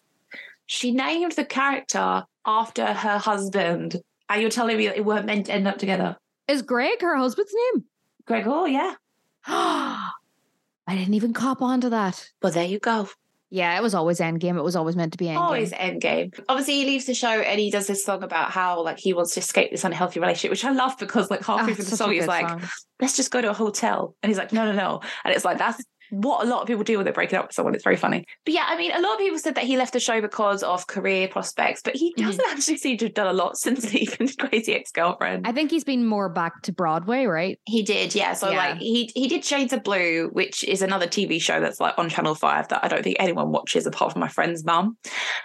She 0.65 0.92
named 0.92 1.34
the 1.34 1.46
character 1.46 2.24
after 2.46 2.86
her 2.94 3.20
husband, 3.20 3.98
and 4.27 4.42
you're 4.42 4.50
telling 4.50 4.77
me 4.77 4.88
that 4.88 4.96
they 4.96 5.01
weren't 5.01 5.27
meant 5.27 5.46
to 5.46 5.53
end 5.53 5.68
up 5.68 5.77
together. 5.77 6.18
Is 6.48 6.63
Greg 6.63 7.00
her 7.01 7.15
husband's 7.15 7.53
name? 7.53 7.86
Greg 8.25 8.46
Oh, 8.48 8.65
yeah. 8.65 8.96
I 9.46 10.96
didn't 10.96 11.13
even 11.13 11.34
cop 11.34 11.62
onto 11.62 11.89
that. 11.89 12.32
But 12.42 12.53
there 12.53 12.65
you 12.65 12.80
go. 12.80 13.08
Yeah, 13.53 13.77
it 13.77 13.83
was 13.83 13.93
always 13.93 14.19
Endgame. 14.19 14.57
It 14.57 14.63
was 14.63 14.75
always 14.75 14.95
meant 14.95 15.12
to 15.12 15.17
be 15.19 15.25
Endgame. 15.27 15.38
Always 15.38 15.72
Endgame. 15.74 16.33
Obviously, 16.50 16.74
he 16.74 16.86
leaves 16.86 17.05
the 17.05 17.13
show 17.13 17.27
and 17.27 17.60
he 17.60 17.69
does 17.69 17.86
this 17.86 18.03
song 18.03 18.24
about 18.24 18.50
how 18.50 18.81
like 18.81 18.98
he 18.98 19.13
wants 19.13 19.36
to 19.36 19.41
escape 19.41 19.69
this 19.69 19.83
unhealthy 19.83 20.19
relationship, 20.19 20.50
which 20.50 20.65
I 20.65 20.72
love 20.72 20.98
because 20.98 21.29
like 21.29 21.45
halfway 21.45 21.74
oh, 21.74 21.75
through 21.75 21.86
the 21.86 21.95
song, 21.95 22.12
he's 22.12 22.25
like, 22.25 22.50
song. 22.50 22.63
"Let's 23.00 23.15
just 23.15 23.29
go 23.29 23.41
to 23.41 23.51
a 23.51 23.53
hotel," 23.53 24.15
and 24.24 24.31
he's 24.31 24.39
like, 24.39 24.53
"No, 24.53 24.65
no, 24.65 24.72
no," 24.72 25.01
and 25.24 25.36
it's 25.36 25.45
like 25.45 25.60
that's 25.60 25.83
what 26.13 26.46
a 26.46 26.50
lot 26.50 26.62
of 26.62 26.67
people 26.67 26.84
do 26.84 26.98
when 26.98 27.05
they're 27.05 27.13
breaking 27.13 27.39
up 27.39 27.48
with 27.48 27.55
someone. 27.55 27.74
It's 27.74 27.84
very 27.84 27.96
funny. 27.96 28.25
But 28.46 28.53
yeah, 28.53 28.65
I 28.67 28.77
mean, 28.77 28.91
a 28.91 29.01
lot 29.01 29.13
of 29.13 29.20
people 29.20 29.39
said 29.39 29.55
that 29.55 29.63
he 29.63 29.77
left 29.77 29.93
the 29.93 30.00
show 30.00 30.22
because 30.22 30.62
of 30.62 30.86
career 30.86 31.27
prospects, 31.27 31.82
but 31.84 31.96
he 31.96 32.12
mm-hmm. 32.12 32.27
doesn't 32.27 32.46
mm-hmm. 32.46 32.55
actually 32.55 32.77
seem 32.77 32.98
to 32.98 33.05
have 33.05 33.15
done 33.15 33.27
a 33.27 33.34
lot 33.34 33.58
since 33.58 33.91
leaving 33.93 34.29
Crazy 34.39 34.75
Ex 34.75 34.91
Girlfriend. 34.91 35.48
I 35.48 35.51
think 35.51 35.72
he's 35.72 35.84
been 35.84 36.05
more 36.05 36.29
back 36.29 36.62
to 36.63 36.72
Broadway, 36.72 37.25
right? 37.25 37.60
He 37.65 37.82
did, 37.82 38.13
yeah. 38.13 38.34
So 38.34 38.51
yeah. 38.51 38.58
like 38.58 38.77
he 38.77 39.12
he 39.15 39.27
did 39.27 39.43
Shades 39.43 39.74
of 39.74 39.84
Blue, 39.84 40.29
which 40.32 40.63
is 40.63 40.84
another 40.84 41.08
TV 41.08 41.41
show 41.41 41.60
that's 41.60 41.79
like 41.79 41.98
on 41.98 42.10
Channel 42.10 42.36
Five 42.36 42.67
that 42.67 42.84
I 42.84 42.88
don't 42.88 43.03
think 43.03 43.17
anyone 43.20 43.51
watches 43.51 43.88
apart 43.88 44.12
from 44.12 44.20
my 44.20 44.27
friend's 44.27 44.63
mum. 44.63 44.98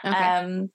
Okay. 0.04 0.14
Um, 0.14 0.70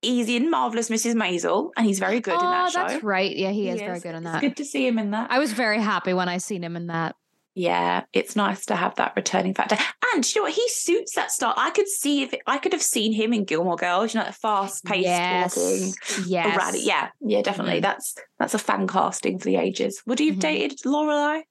he's 0.00 0.28
in 0.28 0.50
Marvelous 0.50 0.88
Mrs. 0.88 1.14
Maisel, 1.14 1.70
and 1.76 1.86
he's 1.86 1.98
very 1.98 2.20
good 2.20 2.34
oh, 2.34 2.44
in 2.44 2.50
that 2.50 2.72
show. 2.72 2.86
That's 2.86 3.04
right. 3.04 3.34
Yeah, 3.36 3.50
he, 3.50 3.64
he 3.64 3.68
is, 3.68 3.76
is, 3.76 3.80
very 3.82 4.00
good 4.00 4.14
in 4.14 4.24
that. 4.24 4.36
It's 4.36 4.42
good 4.42 4.56
to 4.56 4.64
see 4.64 4.86
him 4.86 4.98
in 4.98 5.10
that. 5.10 5.30
I 5.30 5.38
was 5.38 5.52
very 5.52 5.80
happy 5.80 6.14
when 6.14 6.28
I 6.28 6.38
seen 6.38 6.64
him 6.64 6.76
in 6.76 6.86
that 6.86 7.14
yeah, 7.54 8.04
it's 8.12 8.36
nice 8.36 8.66
to 8.66 8.76
have 8.76 8.94
that 8.96 9.14
returning 9.16 9.54
factor. 9.54 9.76
And 10.14 10.24
you 10.34 10.40
know 10.40 10.44
what? 10.46 10.54
He 10.54 10.68
suits 10.68 11.14
that 11.14 11.30
style. 11.30 11.54
I 11.56 11.70
could 11.70 11.88
see 11.88 12.22
if 12.22 12.34
I 12.46 12.58
could 12.58 12.72
have 12.72 12.82
seen 12.82 13.12
him 13.12 13.32
in 13.32 13.44
Gilmore 13.44 13.76
Girls, 13.76 14.14
you 14.14 14.20
know, 14.20 14.30
fast 14.30 14.84
paced 14.84 15.04
yes. 15.04 15.54
talking. 15.54 15.92
Yes. 16.26 16.76
Yeah, 16.84 17.10
yeah, 17.20 17.42
definitely. 17.42 17.78
Mhm. 17.78 17.82
That's 17.82 18.14
that's 18.38 18.54
a 18.54 18.58
fan 18.58 18.86
casting 18.86 19.38
for 19.38 19.44
the 19.46 19.56
ages. 19.56 20.02
Would 20.06 20.20
you 20.20 20.30
have 20.30 20.38
Mhm. 20.38 20.40
dated 20.40 20.78
Lorelai? 20.84 21.42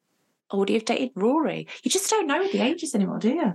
Or 0.49 0.59
would 0.59 0.69
you 0.69 0.75
have 0.75 0.85
dated 0.85 1.11
Rory? 1.15 1.67
You 1.83 1.91
just 1.91 2.09
don't 2.09 2.25
know 2.25 2.47
the 2.47 2.61
ages 2.61 2.95
anymore, 2.95 3.19
do 3.19 3.29
you? 3.29 3.53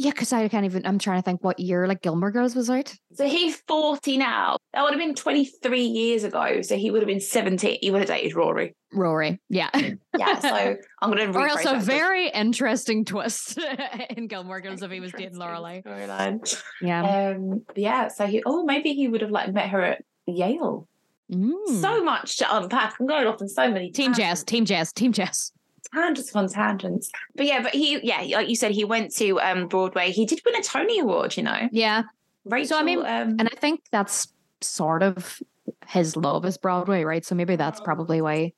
Yeah, 0.00 0.12
because 0.12 0.32
I 0.32 0.48
can't 0.48 0.64
even. 0.64 0.86
I'm 0.86 0.98
trying 0.98 1.18
to 1.18 1.22
think 1.22 1.44
what 1.44 1.60
year 1.60 1.86
like 1.86 2.00
Gilmore 2.00 2.30
Girls 2.30 2.56
was 2.56 2.70
out. 2.70 2.94
So 3.12 3.28
he's 3.28 3.56
40 3.68 4.16
now. 4.16 4.56
That 4.72 4.80
would 4.82 4.92
have 4.94 4.98
been 4.98 5.14
23 5.14 5.82
years 5.82 6.24
ago. 6.24 6.62
So 6.62 6.74
he 6.78 6.90
would 6.90 7.02
have 7.02 7.06
been 7.06 7.20
17. 7.20 7.80
He 7.82 7.90
would 7.90 8.00
have 8.00 8.08
dated 8.08 8.34
Rory. 8.34 8.74
Rory. 8.94 9.42
Yeah. 9.50 9.68
Yeah. 10.18 10.38
So 10.40 10.76
I'm 11.00 11.10
going 11.12 11.32
to 11.32 11.38
or 11.38 11.46
else 11.46 11.64
a 11.64 11.78
very 11.78 12.28
interesting 12.28 13.04
twist 13.04 13.58
in 14.10 14.26
Gilmore 14.26 14.60
Girls 14.60 14.82
if 14.82 14.90
he 14.90 15.00
was 15.00 15.12
dating 15.12 15.38
Lorelai. 15.38 15.82
Storyline. 15.84 16.62
Yeah. 16.82 17.34
Um, 17.36 17.62
yeah. 17.76 18.08
So 18.08 18.26
he, 18.26 18.42
oh, 18.44 18.64
maybe 18.64 18.92
he 18.92 19.08
would 19.08 19.20
have 19.20 19.30
like 19.30 19.52
met 19.52 19.68
her 19.68 19.82
at 19.82 20.04
Yale. 20.26 20.88
Mm. 21.32 21.80
So 21.80 22.02
much 22.02 22.38
to 22.38 22.56
unpack. 22.56 22.96
I'm 22.98 23.06
going 23.06 23.26
off 23.26 23.40
on 23.40 23.48
so 23.48 23.70
many 23.70 23.90
Team 23.92 24.12
tangents. 24.12 24.18
Jess. 24.18 24.44
Team 24.44 24.64
Jazz, 24.64 24.92
Team 24.92 25.12
Jess. 25.12 25.52
Tangents 25.92 26.30
upon 26.30 26.48
tangents. 26.48 27.10
But 27.34 27.46
yeah, 27.46 27.62
but 27.62 27.74
he, 27.74 28.00
yeah, 28.06 28.20
like 28.36 28.48
you 28.48 28.56
said, 28.56 28.72
he 28.72 28.84
went 28.84 29.14
to 29.16 29.40
um 29.40 29.68
Broadway. 29.68 30.10
He 30.10 30.26
did 30.26 30.40
win 30.44 30.56
a 30.56 30.62
Tony 30.62 30.98
Award, 30.98 31.36
you 31.36 31.42
know. 31.42 31.68
Yeah. 31.72 32.04
Rachel, 32.44 32.76
I 32.78 32.82
mean, 32.82 33.00
um, 33.00 33.36
And 33.38 33.42
I 33.42 33.56
think 33.60 33.82
that's 33.90 34.32
sort 34.60 35.02
of 35.02 35.42
his 35.86 36.16
love 36.16 36.44
is 36.44 36.56
Broadway, 36.56 37.04
right? 37.04 37.24
So 37.24 37.34
maybe 37.34 37.56
that's 37.56 37.80
probably 37.80 38.20
why. 38.20 38.52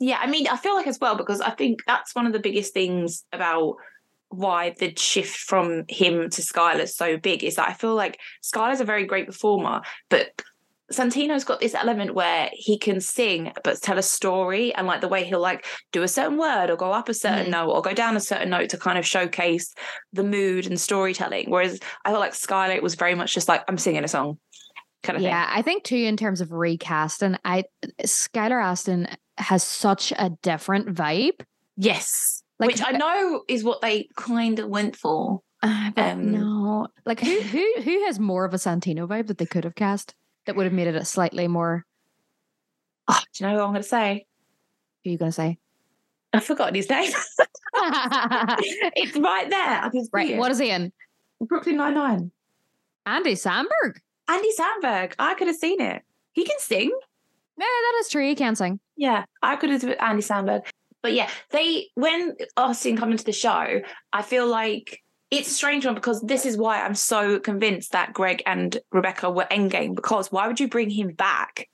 yeah, 0.00 0.18
I 0.20 0.26
mean, 0.26 0.46
I 0.48 0.56
feel 0.56 0.74
like 0.74 0.86
as 0.86 0.98
well 1.00 1.16
because 1.16 1.40
I 1.40 1.50
think 1.50 1.80
that's 1.86 2.14
one 2.14 2.26
of 2.26 2.32
the 2.32 2.38
biggest 2.40 2.74
things 2.74 3.24
about 3.32 3.76
why 4.28 4.74
the 4.78 4.94
shift 4.96 5.36
from 5.36 5.84
him 5.88 6.30
to 6.30 6.42
Skylar's 6.42 6.96
so 6.96 7.16
big 7.18 7.44
is 7.44 7.56
that 7.56 7.68
I 7.68 7.74
feel 7.74 7.94
like 7.94 8.18
Skylar's 8.42 8.80
a 8.80 8.84
very 8.84 9.04
great 9.04 9.26
performer, 9.26 9.82
but 10.08 10.42
Santino's 10.92 11.44
got 11.44 11.60
this 11.60 11.74
element 11.74 12.14
where 12.14 12.48
he 12.52 12.78
can 12.78 13.00
sing 13.00 13.52
but 13.64 13.80
tell 13.82 13.98
a 13.98 14.02
story 14.02 14.74
and 14.74 14.86
like 14.86 15.00
the 15.00 15.08
way 15.08 15.24
he'll 15.24 15.40
like 15.40 15.66
do 15.92 16.02
a 16.02 16.08
certain 16.08 16.38
word 16.38 16.70
or 16.70 16.76
go 16.76 16.92
up 16.92 17.08
a 17.08 17.14
certain 17.14 17.46
Mhm. 17.46 17.50
note 17.50 17.70
or 17.70 17.82
go 17.82 17.92
down 17.92 18.16
a 18.16 18.20
certain 18.20 18.50
note 18.50 18.70
to 18.70 18.78
kind 18.78 18.98
of 18.98 19.06
showcase 19.06 19.74
the 20.12 20.22
mood 20.24 20.66
and 20.66 20.80
storytelling. 20.80 21.50
Whereas 21.50 21.78
I 22.04 22.10
feel 22.10 22.20
like 22.20 22.32
Skylar 22.32 22.80
was 22.82 22.94
very 22.94 23.14
much 23.14 23.34
just 23.34 23.48
like 23.48 23.62
I'm 23.68 23.78
singing 23.78 24.04
a 24.04 24.08
song 24.08 24.38
kind 25.02 25.16
of 25.16 25.22
thing. 25.22 25.30
Yeah, 25.30 25.48
I 25.50 25.62
think 25.62 25.84
too 25.84 25.96
in 25.96 26.16
terms 26.16 26.40
of 26.40 26.52
recasting, 26.52 27.36
I 27.44 27.64
Skylar 28.04 28.62
Astin 28.62 29.08
has 29.38 29.62
such 29.64 30.12
a 30.16 30.30
different 30.42 30.94
vibe. 30.94 31.40
Yes. 31.76 32.42
Like, 32.58 32.68
Which 32.68 32.82
I 32.86 32.92
know 32.92 33.42
is 33.48 33.64
what 33.64 33.80
they 33.80 34.08
kind 34.16 34.58
of 34.58 34.68
went 34.68 34.94
for. 34.94 35.40
Uh, 35.64 35.90
Um, 35.96 36.32
no, 36.32 36.88
like 37.06 37.20
who 37.20 37.40
who 37.40 37.74
who 37.82 38.04
has 38.06 38.18
more 38.20 38.44
of 38.44 38.52
a 38.52 38.56
Santino 38.56 39.06
vibe 39.06 39.28
that 39.28 39.38
they 39.38 39.46
could 39.46 39.64
have 39.64 39.74
cast 39.74 40.14
that 40.46 40.56
would 40.56 40.64
have 40.64 40.72
made 40.72 40.88
it 40.88 40.94
a 40.94 41.04
slightly 41.04 41.48
more. 41.48 41.84
Oh, 43.08 43.20
do 43.32 43.44
you 43.44 43.50
know 43.50 43.56
what 43.56 43.64
I'm 43.64 43.70
going 43.70 43.82
to 43.82 43.88
say? 43.88 44.26
Who 45.04 45.10
are 45.10 45.12
you 45.12 45.18
going 45.18 45.30
to 45.30 45.34
say? 45.34 45.58
I've 46.32 46.44
forgotten 46.44 46.74
his 46.74 46.88
name. 46.88 47.12
it's 47.74 49.16
right 49.16 49.50
there. 49.50 49.82
I 49.82 49.88
can 49.90 50.04
see 50.04 50.34
it. 50.34 50.38
What 50.38 50.50
is 50.50 50.58
he 50.58 50.70
in? 50.70 50.92
Brooklyn 51.40 51.76
Nine 51.76 51.94
Nine. 51.94 52.30
Andy 53.06 53.34
Samberg. 53.34 53.96
Andy 54.28 54.50
Samberg. 54.58 55.14
I 55.18 55.34
could 55.34 55.48
have 55.48 55.56
seen 55.56 55.80
it. 55.80 56.02
He 56.32 56.44
can 56.44 56.58
sing. 56.58 56.90
Yeah, 57.58 57.66
that 57.66 57.98
is 58.00 58.08
true. 58.08 58.26
He 58.26 58.34
can 58.34 58.56
sing. 58.56 58.80
Yeah, 58.96 59.24
I 59.42 59.56
could 59.56 59.70
have 59.70 59.80
seen 59.80 59.90
Andy 59.92 60.22
Samberg. 60.22 60.62
But 61.02 61.14
yeah, 61.14 61.28
they 61.50 61.88
when 61.94 62.36
Austin 62.56 62.96
come 62.96 63.10
into 63.10 63.24
the 63.24 63.32
show, 63.32 63.80
I 64.12 64.22
feel 64.22 64.46
like 64.46 65.02
it's 65.32 65.50
a 65.50 65.54
strange 65.54 65.86
one 65.86 65.94
because 65.94 66.20
this 66.20 66.44
is 66.44 66.58
why 66.58 66.82
I'm 66.82 66.94
so 66.94 67.40
convinced 67.40 67.92
that 67.92 68.12
Greg 68.12 68.42
and 68.44 68.76
Rebecca 68.92 69.30
were 69.30 69.46
endgame. 69.50 69.96
Because 69.96 70.30
why 70.30 70.46
would 70.46 70.60
you 70.60 70.68
bring 70.68 70.90
him 70.90 71.08
back 71.14 71.68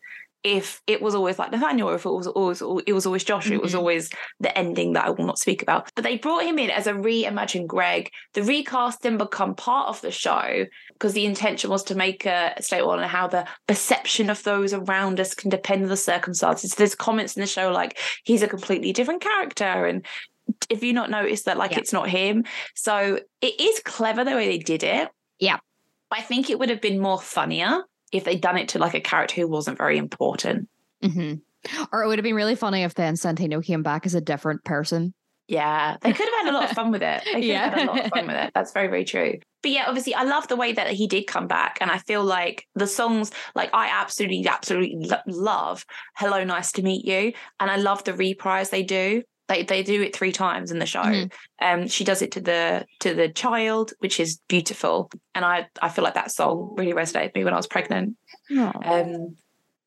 if 0.44 0.80
it 0.86 1.02
was 1.02 1.16
always 1.16 1.40
like 1.40 1.50
Nathaniel, 1.50 1.90
or 1.90 1.96
if 1.96 2.06
it 2.06 2.10
was 2.10 2.28
always 2.28 2.62
it 2.86 2.92
was 2.92 3.04
always 3.04 3.24
Josh, 3.24 3.50
or 3.50 3.54
it 3.54 3.60
was 3.60 3.74
Mhm. 3.74 3.78
always 3.78 4.10
the 4.38 4.56
ending 4.56 4.92
that 4.92 5.06
I 5.06 5.10
will 5.10 5.26
not 5.26 5.40
speak 5.40 5.60
about. 5.60 5.90
But 5.96 6.04
they 6.04 6.16
brought 6.16 6.44
him 6.44 6.60
in 6.60 6.70
as 6.70 6.86
a 6.86 6.92
reimagined 6.92 7.66
Greg. 7.66 8.10
The 8.34 8.44
recast 8.44 9.02
didn't 9.02 9.18
become 9.18 9.56
part 9.56 9.88
of 9.88 10.00
the 10.02 10.12
show 10.12 10.64
because 10.92 11.12
the 11.14 11.26
intention 11.26 11.68
was 11.68 11.82
to 11.84 11.96
make 11.96 12.26
a 12.26 12.54
statement 12.60 13.02
on 13.02 13.08
how 13.08 13.26
the 13.26 13.48
perception 13.66 14.30
of 14.30 14.40
those 14.44 14.72
around 14.72 15.18
us 15.18 15.34
can 15.34 15.50
depend 15.50 15.82
on 15.82 15.88
the 15.88 15.96
circumstances. 15.96 16.76
There's 16.76 16.94
comments 16.94 17.36
in 17.36 17.40
the 17.40 17.48
show 17.48 17.72
like 17.72 17.98
he's 18.22 18.42
a 18.42 18.48
completely 18.48 18.92
different 18.92 19.20
character 19.20 19.86
and 19.86 20.06
if 20.70 20.82
you 20.82 20.92
not 20.92 21.10
noticed 21.10 21.44
that 21.46 21.56
like 21.58 21.72
Yeah. 21.72 21.78
it's 21.78 21.92
not 21.92 22.08
him. 22.08 22.44
So 22.74 23.20
it 23.40 23.60
is 23.60 23.80
clever 23.84 24.24
the 24.24 24.32
way 24.34 24.46
they 24.48 24.58
did 24.58 24.82
it. 24.82 25.08
Yeah. 25.38 25.58
I 26.10 26.22
think 26.22 26.50
it 26.50 26.58
would 26.58 26.70
have 26.70 26.80
been 26.80 26.98
more 27.00 27.20
funnier 27.20 27.82
if 28.12 28.24
they'd 28.24 28.40
done 28.40 28.56
it 28.56 28.68
to 28.70 28.78
like 28.78 28.94
a 28.94 29.00
character 29.00 29.40
who 29.42 29.48
wasn't 29.48 29.78
very 29.78 29.98
important. 29.98 30.68
hmm 31.02 31.34
Or 31.92 32.02
it 32.02 32.08
would 32.08 32.18
have 32.18 32.24
been 32.24 32.34
really 32.34 32.54
funny 32.54 32.82
if 32.82 32.94
then 32.94 33.14
Santino 33.14 33.62
came 33.64 33.82
back 33.82 34.06
as 34.06 34.14
a 34.14 34.20
different 34.20 34.64
person. 34.64 35.12
Yeah, 35.48 35.96
they 36.02 36.12
could 36.12 36.28
have 36.28 36.44
had 36.44 36.50
a 36.50 36.56
lot 36.56 36.64
of 36.70 36.76
fun 36.76 36.90
with 36.90 37.02
it. 37.02 37.22
They 37.24 37.40
could 37.40 37.56
have 37.56 37.72
had 37.72 37.88
a 37.88 37.90
lot 37.90 38.04
of 38.04 38.10
fun 38.10 38.26
with 38.26 38.36
it. 38.36 38.50
That's 38.54 38.72
very, 38.72 38.88
very 38.88 39.04
true. 39.06 39.38
But 39.62 39.70
yeah, 39.72 39.84
obviously, 39.88 40.14
I 40.14 40.24
love 40.24 40.46
the 40.46 40.56
way 40.56 40.74
that 40.74 40.90
he 40.90 41.06
did 41.06 41.26
come 41.26 41.46
back, 41.46 41.78
and 41.80 41.90
I 41.90 41.98
feel 41.98 42.22
like 42.22 42.66
the 42.74 42.86
songs, 42.86 43.30
like 43.54 43.70
I 43.72 43.88
absolutely, 43.88 44.46
absolutely 44.46 45.08
lo- 45.08 45.16
love 45.26 45.86
"Hello, 46.16 46.44
Nice 46.44 46.72
to 46.72 46.82
Meet 46.82 47.06
You," 47.06 47.32
and 47.60 47.70
I 47.70 47.76
love 47.76 48.04
the 48.04 48.12
reprise 48.12 48.68
they 48.68 48.82
do. 48.82 49.22
They 49.48 49.62
they 49.62 49.82
do 49.82 50.02
it 50.02 50.14
three 50.14 50.32
times 50.32 50.70
in 50.70 50.78
the 50.78 50.86
show. 50.86 51.00
Mhm. 51.00 51.32
Um, 51.60 51.88
she 51.88 52.04
does 52.04 52.22
it 52.22 52.32
to 52.32 52.40
the 52.40 52.86
to 53.00 53.14
the 53.14 53.28
child, 53.28 53.92
which 53.98 54.20
is 54.20 54.40
beautiful, 54.48 55.10
and 55.34 55.44
I 55.44 55.66
I 55.82 55.88
feel 55.88 56.04
like 56.04 56.14
that 56.14 56.30
song 56.30 56.74
really 56.76 56.92
resonated 56.92 57.26
with 57.26 57.34
me 57.36 57.44
when 57.44 57.54
I 57.54 57.56
was 57.56 57.66
pregnant. 57.66 58.16
Um, 58.84 59.36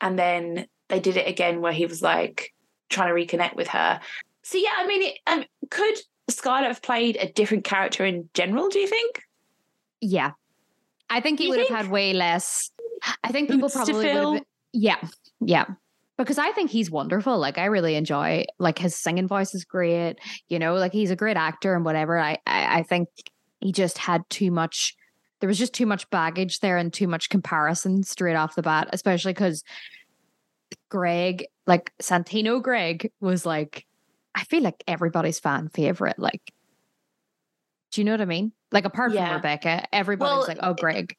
and 0.01 0.17
then 0.19 0.67
they 0.89 0.99
did 0.99 1.15
it 1.17 1.27
again 1.27 1.61
where 1.61 1.71
he 1.71 1.85
was 1.85 2.01
like 2.01 2.53
trying 2.89 3.07
to 3.07 3.13
reconnect 3.13 3.55
with 3.55 3.67
her. 3.69 4.01
So 4.43 4.57
yeah, 4.57 4.73
I 4.77 4.87
mean, 4.87 5.03
it, 5.03 5.19
um, 5.27 5.45
could 5.69 5.95
Skylar 6.29 6.67
have 6.67 6.81
played 6.81 7.17
a 7.17 7.31
different 7.31 7.63
character 7.63 8.05
in 8.05 8.29
general? 8.33 8.69
Do 8.69 8.79
you 8.79 8.87
think? 8.87 9.23
Yeah. 10.01 10.31
I 11.09 11.19
think 11.21 11.39
he 11.39 11.49
would 11.49 11.59
have 11.59 11.69
had 11.69 11.89
way 11.89 12.13
less. 12.13 12.71
I 13.23 13.31
think 13.31 13.49
people 13.49 13.69
probably 13.69 13.93
would 13.93 14.05
have 14.05 14.43
Yeah. 14.73 14.97
Yeah. 15.39 15.65
Because 16.23 16.37
I 16.37 16.51
think 16.51 16.71
he's 16.71 16.89
wonderful. 16.91 17.37
Like 17.37 17.57
I 17.57 17.65
really 17.65 17.95
enjoy 17.95 18.45
like 18.59 18.77
his 18.77 18.95
singing 18.95 19.27
voice 19.27 19.53
is 19.53 19.65
great. 19.65 20.17
You 20.49 20.59
know, 20.59 20.75
like 20.75 20.91
he's 20.93 21.11
a 21.11 21.15
great 21.15 21.37
actor 21.37 21.75
and 21.75 21.85
whatever. 21.85 22.17
I 22.19 22.37
I, 22.45 22.79
I 22.79 22.83
think 22.83 23.09
he 23.59 23.71
just 23.71 23.97
had 23.97 24.23
too 24.29 24.51
much 24.51 24.95
there 25.41 25.47
was 25.47 25.57
just 25.57 25.73
too 25.73 25.87
much 25.87 26.09
baggage 26.11 26.59
there 26.59 26.77
and 26.77 26.93
too 26.93 27.07
much 27.07 27.29
comparison 27.29 28.03
straight 28.03 28.35
off 28.35 28.55
the 28.55 28.61
bat, 28.61 28.89
especially 28.93 29.33
because 29.33 29.63
Greg, 30.89 31.45
like 31.65 31.91
Santino 31.99 32.61
Greg, 32.61 33.11
was 33.19 33.43
like, 33.45 33.85
I 34.35 34.43
feel 34.43 34.61
like 34.61 34.83
everybody's 34.87 35.39
fan 35.39 35.69
favorite. 35.69 36.19
Like, 36.19 36.53
do 37.91 38.01
you 38.01 38.05
know 38.05 38.11
what 38.11 38.21
I 38.21 38.25
mean? 38.25 38.53
Like, 38.71 38.85
apart 38.85 39.13
Yeah. 39.13 39.27
from 39.27 39.35
Rebecca, 39.37 39.85
everybody's 39.91 40.31
Well, 40.31 40.47
like, 40.47 40.59
oh, 40.61 40.75
Greg. 40.75 41.15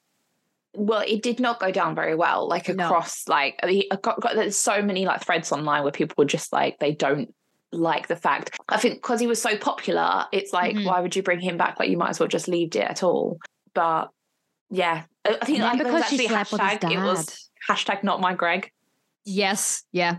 Well, 0.74 1.04
it 1.06 1.22
did 1.22 1.38
not 1.38 1.60
go 1.60 1.70
down 1.70 1.94
very 1.94 2.14
well. 2.14 2.48
Like 2.48 2.68
No. 2.68 2.84
across, 2.86 3.28
like 3.28 3.58
I 3.62 3.82
got, 4.00 4.20
got, 4.20 4.34
there's 4.34 4.56
so 4.56 4.80
many 4.82 5.04
like 5.04 5.22
threads 5.24 5.52
online 5.52 5.82
where 5.82 5.92
people 5.92 6.14
were 6.18 6.24
just 6.24 6.52
like 6.52 6.78
they 6.78 6.92
don't 6.92 7.34
like 7.72 8.08
the 8.08 8.16
fact. 8.16 8.58
I 8.68 8.78
think 8.78 8.96
because 8.96 9.20
he 9.20 9.26
was 9.26 9.40
so 9.40 9.56
popular, 9.56 10.26
it's 10.32 10.52
like 10.52 10.74
Mhm. 10.74 10.84
why 10.86 11.00
would 11.00 11.14
you 11.14 11.22
bring 11.22 11.40
him 11.40 11.56
back? 11.56 11.78
Like 11.78 11.90
you 11.90 11.96
might 11.98 12.10
as 12.10 12.20
well 12.20 12.28
just 12.28 12.48
leave 12.48 12.74
it 12.76 12.82
at 12.82 13.02
all. 13.02 13.38
But 13.74 14.08
yeah, 14.70 15.04
I 15.26 15.44
think 15.44 15.60
like, 15.60 15.78
because 15.78 16.02
actually 16.02 16.28
slept 16.28 16.52
with 16.52 16.60
his 16.60 16.70
hashtag. 16.78 16.92
It 16.92 16.98
was 17.02 17.50
hashtag 17.68 18.02
not 18.02 18.20
my 18.20 18.34
Greg. 18.34 18.70
Yes. 19.24 19.84
Yeah. 19.92 20.16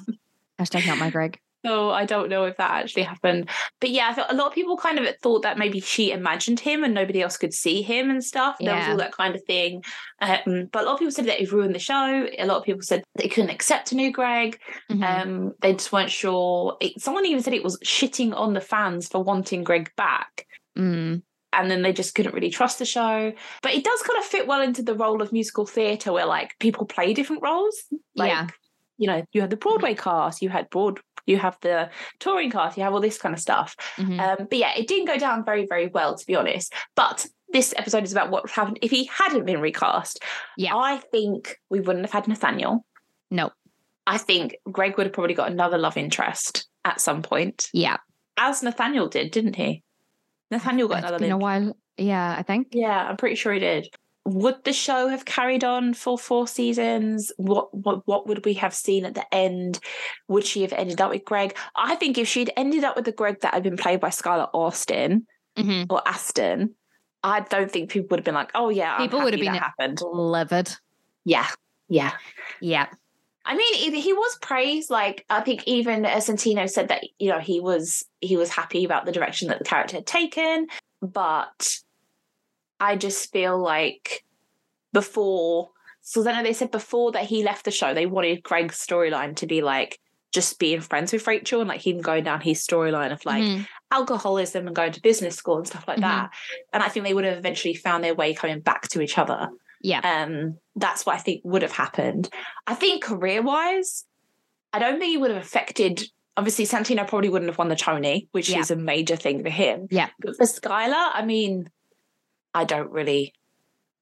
Hashtag 0.60 0.86
not 0.88 0.98
my 1.00 1.10
Greg. 1.10 1.40
So 1.66 1.92
I 1.92 2.06
don't 2.06 2.30
know 2.30 2.46
if 2.46 2.58
that 2.58 2.72
actually 2.72 3.04
happened. 3.04 3.50
But 3.80 3.92
yeah, 3.92 4.10
I 4.10 4.14
thought 4.14 4.32
a 4.32 4.36
lot 4.36 4.48
of 4.48 4.54
people 4.54 4.76
kind 4.78 5.00
of 5.00 5.08
thought 5.22 5.44
that 5.44 5.58
maybe 5.58 5.80
she 5.80 6.12
imagined 6.12 6.60
him 6.60 6.84
and 6.84 6.94
nobody 6.94 7.22
else 7.22 7.38
could 7.38 7.54
see 7.54 7.82
him 7.82 8.10
and 8.10 8.24
stuff. 8.24 8.58
There 8.60 8.76
was 8.76 8.88
all 8.90 8.98
that 8.98 9.14
kind 9.14 9.36
of 9.36 9.44
thing. 9.46 9.84
Um, 10.22 10.70
but 10.72 10.84
a 10.84 10.86
lot 10.86 10.94
of 10.94 11.00
people 11.00 11.12
said 11.12 11.26
that 11.26 11.42
it 11.42 11.52
ruined 11.52 11.76
the 11.76 11.80
show. 11.80 12.28
A 12.38 12.46
lot 12.46 12.58
of 12.58 12.64
people 12.64 12.82
said 12.82 13.04
they 13.16 13.28
couldn't 13.30 13.50
accept 13.50 13.92
a 13.92 13.96
new 13.96 14.12
Greg. 14.12 14.60
Mhm. 14.92 15.04
Um, 15.04 15.52
they 15.62 15.74
just 15.74 15.92
weren't 15.92 16.12
sure. 16.12 16.78
It, 16.82 17.00
someone 17.02 17.26
even 17.26 17.42
said 17.44 17.54
it 17.54 17.64
was 17.64 17.80
shitting 17.80 18.36
on 18.36 18.54
the 18.54 18.62
fans 18.62 19.08
for 19.08 19.24
wanting 19.24 19.64
Greg 19.64 19.92
back. 19.96 20.46
Mm. 20.78 21.22
And 21.54 21.70
then 21.72 21.82
they 21.84 21.94
just 21.94 22.16
couldn't 22.16 22.34
really 22.34 22.50
trust 22.50 22.80
the 22.80 22.86
show. 22.86 23.32
But 23.62 23.74
it 23.74 23.84
does 23.84 24.02
kind 24.02 24.18
of 24.20 24.26
fit 24.26 24.48
well 24.48 24.62
into 24.62 24.82
the 24.82 24.96
role 24.96 25.22
of 25.22 25.32
musical 25.32 25.66
theatre 25.66 26.12
where 26.12 26.26
like 26.26 26.56
people 26.60 26.86
play 26.86 27.14
different 27.14 27.44
roles. 27.44 27.84
Like, 28.16 28.30
Yeah. 28.30 28.48
You 28.98 29.08
know, 29.08 29.24
you 29.34 29.42
had 29.42 29.50
the 29.50 29.58
Broadway 29.58 29.96
cast, 29.96 30.42
you 30.44 30.50
had 30.50 30.70
broad 30.70 31.00
you 31.26 31.38
have 31.38 31.58
the 31.62 31.90
touring 32.20 32.52
cast, 32.52 32.78
you 32.78 32.84
have 32.84 32.94
all 32.94 33.00
this 33.02 33.18
kind 33.18 33.34
of 33.34 33.40
stuff. 33.42 33.76
Mhm. 33.98 34.20
Um, 34.20 34.48
but 34.50 34.58
yeah, 34.58 34.74
it 34.76 34.88
didn't 34.88 35.06
go 35.06 35.18
down 35.18 35.46
very, 35.46 35.66
very 35.66 35.88
well, 35.88 36.18
to 36.18 36.26
be 36.26 36.36
honest. 36.36 36.74
But 36.96 37.26
this 37.52 37.74
episode 37.78 38.04
is 38.04 38.12
about 38.12 38.30
what 38.32 38.50
happened 38.50 38.80
if 38.82 38.92
he 38.92 39.06
hadn't 39.06 39.46
been 39.46 39.62
recast. 39.62 40.22
Yeah. 40.58 40.76
I 40.76 40.98
think 40.98 41.60
we 41.70 41.80
wouldn't 41.80 42.06
have 42.06 42.12
had 42.12 42.28
Nathaniel. 42.28 42.86
no. 43.32 43.52
I 44.06 44.18
think 44.18 44.58
Greg 44.70 44.98
would 44.98 45.06
have 45.06 45.14
probably 45.14 45.34
got 45.34 45.50
another 45.50 45.78
love 45.78 45.96
interest 45.96 46.68
at 46.84 47.00
some 47.00 47.22
point, 47.22 47.70
Yeah. 47.72 47.96
as 48.36 48.62
Nathaniel 48.62 49.08
did, 49.08 49.32
didn't 49.32 49.56
he? 49.56 49.82
Nathaniel 50.52 50.90
got 50.90 50.96
It's 51.00 51.04
another 51.08 51.20
been 51.20 51.32
a 51.32 51.38
while. 51.38 51.78
Yeah, 51.96 52.36
I 52.38 52.44
think. 52.44 52.68
Yeah, 52.74 53.08
I'm 53.08 53.16
pretty 53.16 53.36
sure 53.36 53.54
he 53.54 53.60
did. 53.62 53.88
Would 54.26 54.64
the 54.64 54.72
show 54.74 55.10
have 55.10 55.26
carried 55.26 55.64
on 55.66 55.94
for 55.94 56.18
four 56.18 56.48
seasons? 56.48 57.32
What 57.38 57.74
what 57.74 58.08
what 58.08 58.26
would 58.28 58.46
we 58.46 58.54
have 58.54 58.74
seen 58.74 59.04
at 59.06 59.16
the 59.16 59.26
end? 59.36 59.80
Would 60.30 60.46
she 60.46 60.62
have 60.62 60.72
ended 60.74 61.02
up 61.02 61.10
with 61.12 61.26
Greg? 61.26 61.58
I 61.76 61.96
think 61.96 62.18
if 62.18 62.28
she'd 62.28 62.52
ended 62.56 62.84
up 62.86 62.96
with 62.96 63.04
the 63.06 63.12
Greg 63.12 63.42
that 63.42 63.54
had 63.54 63.64
been 63.64 63.76
played 63.78 64.00
by 64.00 64.10
Skylar 64.10 64.50
Austin 64.54 65.28
Mhm. 65.58 65.88
or 65.90 66.02
Astin, 66.08 66.74
I 67.22 67.42
don't 67.42 67.70
think 67.70 67.90
people 67.92 68.08
would 68.12 68.20
have 68.22 68.26
been 68.26 68.34
like, 68.34 68.52
"Oh 68.56 68.70
yeah, 68.70 68.96
I'm 68.96 69.02
People 69.02 69.22
would 69.22 69.34
have 69.34 69.42
been 69.42 69.54
happened." 69.54 70.00
Livid. 70.02 70.74
Yeah, 71.26 71.48
yeah. 71.90 72.12
Yeah. 72.62 72.88
I 73.46 73.56
mean, 73.58 73.74
he- 73.94 74.14
was 74.14 74.38
praised. 74.42 74.90
Like 74.90 75.26
I 75.30 75.42
think 75.42 75.64
even 75.68 76.04
Santino 76.04 76.70
said 76.70 76.88
that 76.88 77.04
you 77.20 77.30
know 77.30 77.40
he 77.40 77.60
was 77.60 78.06
he 78.22 78.38
was 78.38 78.50
happy 78.50 78.86
about 78.86 79.06
the 79.06 79.12
direction 79.12 79.50
that 79.50 79.60
the 79.60 79.66
character 79.66 79.98
had 79.98 80.08
taken, 80.08 80.68
but 81.02 81.78
I 82.80 82.96
just 82.96 83.32
feel 83.32 83.58
like 83.58 84.24
before, 84.92 85.70
so 86.02 86.28
I 86.28 86.34
know 86.34 86.44
they 86.44 86.54
said 86.54 86.72
before 86.72 87.12
that 87.14 87.26
he 87.26 87.44
left 87.44 87.66
the 87.66 87.72
show, 87.72 87.94
they 87.94 88.06
wanted 88.06 88.44
Greg's 88.44 88.78
storyline 88.86 89.36
to 89.38 89.48
be 89.48 89.62
like 89.62 90.00
just 90.32 90.58
being 90.60 90.82
friends 90.82 91.14
with 91.14 91.28
Rachel 91.28 91.60
and 91.62 91.70
like 91.70 91.86
him 91.86 92.02
going 92.02 92.24
down 92.24 92.42
his 92.42 92.66
storyline 92.66 93.12
of 93.12 93.24
like 93.26 93.44
Mhm. 93.44 93.68
alcoholism 93.92 94.66
and 94.66 94.76
going 94.76 94.92
to 94.92 95.02
business 95.02 95.36
school 95.36 95.58
and 95.58 95.68
stuff 95.68 95.88
like 95.88 95.98
Mhm. 95.98 96.02
that. 96.02 96.32
And 96.74 96.82
I 96.82 96.90
think 96.90 97.06
they 97.06 97.14
would 97.14 97.24
have 97.26 97.38
eventually 97.38 97.76
found 97.76 98.04
their 98.04 98.16
way 98.16 98.34
coming 98.34 98.60
back 98.60 98.88
to 98.90 99.02
each 99.02 99.18
other 99.18 99.50
Yeah. 99.82 100.00
um 100.04 100.58
that's 100.78 101.06
what 101.06 101.16
i 101.16 101.20
think 101.20 101.42
would 101.44 101.62
have 101.62 101.74
happened 101.74 102.30
i 102.66 102.74
think 102.74 103.04
career 103.04 103.42
wise 103.42 104.06
i 104.72 104.80
don't 104.80 104.98
think 104.98 105.14
it 105.14 105.20
would 105.20 105.30
have 105.30 105.44
affected 105.44 106.06
obviously 106.38 106.66
santino 106.66 107.06
probably 107.06 107.28
wouldn't 107.30 107.50
have 107.52 107.58
won 107.58 107.68
the 107.68 107.76
tony 107.76 108.30
which 108.32 108.50
Yeah. 108.50 108.60
is 108.60 108.72
a 108.72 108.78
major 108.78 109.18
thing 109.18 109.44
for 109.44 109.50
him 109.50 109.88
Yeah. 109.92 110.08
but 110.20 110.38
for 110.38 110.46
skylar 110.46 111.12
i 111.14 111.24
mean 111.26 111.70
i 112.54 112.64
don't 112.64 112.92
really 112.92 113.34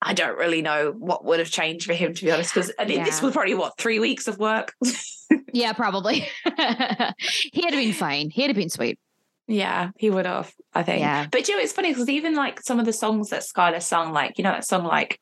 i 0.02 0.14
don't 0.14 0.38
really 0.38 0.62
know 0.62 0.92
what 0.98 1.24
would 1.26 1.40
have 1.40 1.50
changed 1.50 1.86
for 1.86 1.94
him 1.94 2.14
to 2.14 2.26
be 2.26 2.32
honest 2.32 2.54
because 2.54 2.72
this 2.78 2.90
Yeah. 2.98 3.06
This 3.06 3.22
was 3.22 3.34
probably 3.34 3.54
what 3.56 3.78
three 3.78 4.00
weeks 4.00 4.28
of 4.28 4.38
work 4.38 4.74
Yeah, 5.54 5.72
probably. 5.74 6.28
He'd 7.54 7.64
have 7.64 7.72
been 7.74 7.94
fine. 7.94 8.30
He'd 8.30 8.48
have 8.48 8.56
been 8.56 8.70
sweet. 8.70 9.00
yeah 9.48 9.92
he 9.98 10.10
would 10.10 10.26
have 10.26 10.54
i 10.74 10.84
think 10.84 11.00
Yeah. 11.02 11.28
but 11.32 11.48
you 11.48 11.56
know 11.56 11.62
it's 11.62 11.74
funny 11.74 11.90
because 11.92 12.10
even 12.10 12.36
like 12.36 12.62
some 12.62 12.80
of 12.80 12.86
the 12.86 12.94
songs 12.94 13.30
that 13.30 13.42
skylar 13.44 13.82
sung 13.82 14.14
like 14.14 14.38
you 14.38 14.44
know 14.44 14.52
that 14.52 14.66
song 14.66 14.84
like 14.86 15.20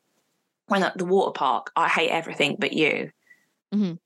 when 0.67 0.83
at 0.83 0.97
the 0.97 1.05
water 1.05 1.31
park 1.31 1.71
i 1.75 1.87
hate 1.87 2.09
everything 2.09 2.55
but 2.59 2.73
you 2.73 3.11
Mhm. 3.73 3.99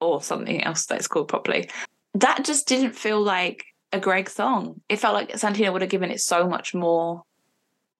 or 0.00 0.22
something 0.22 0.62
else 0.62 0.86
that's 0.86 1.08
called 1.08 1.26
properly. 1.28 1.68
That 2.14 2.44
just 2.44 2.68
didn't 2.68 2.92
feel 2.92 3.20
like 3.20 3.64
a 3.92 3.98
Greg 3.98 4.30
song. 4.30 4.80
It 4.88 5.00
felt 5.00 5.14
like 5.14 5.30
Santino 5.32 5.72
would 5.72 5.82
have 5.82 5.90
given 5.90 6.12
it 6.12 6.20
so 6.20 6.46
much 6.48 6.74
more 6.74 7.24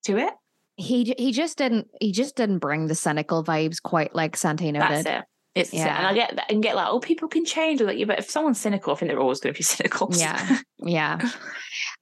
to 0.05 0.17
it. 0.19 0.33
He 0.77 1.15
he 1.19 1.33
just 1.33 1.57
didn't 1.59 1.89
he 2.01 2.11
just 2.13 2.35
didn't 2.37 2.59
bring 2.59 2.87
the 2.89 2.95
cynical 2.95 3.45
vibes 3.45 3.81
quite 3.83 4.15
like 4.15 4.37
Santino 4.37 4.79
That's 4.81 5.05
did. 5.05 5.15
it. 5.15 5.25
It's 5.55 5.73
Yeah. 5.73 5.97
and 5.99 6.07
I 6.09 6.15
get 6.15 6.35
that 6.35 6.51
and 6.51 6.61
get 6.65 6.75
like, 6.75 6.89
oh, 6.89 6.99
people 6.99 7.29
can 7.29 7.45
change. 7.45 7.81
Like, 7.81 7.97
yeah, 7.97 8.07
but 8.07 8.19
if 8.19 8.29
someone's 8.29 8.59
cynical, 8.61 8.93
I 8.93 8.97
think 8.97 9.11
they're 9.13 9.21
always 9.21 9.39
going 9.39 9.55
to 9.55 9.59
be 9.59 9.63
cynical. 9.65 10.11
Yeah. 10.13 10.59
Yeah. 10.87 11.19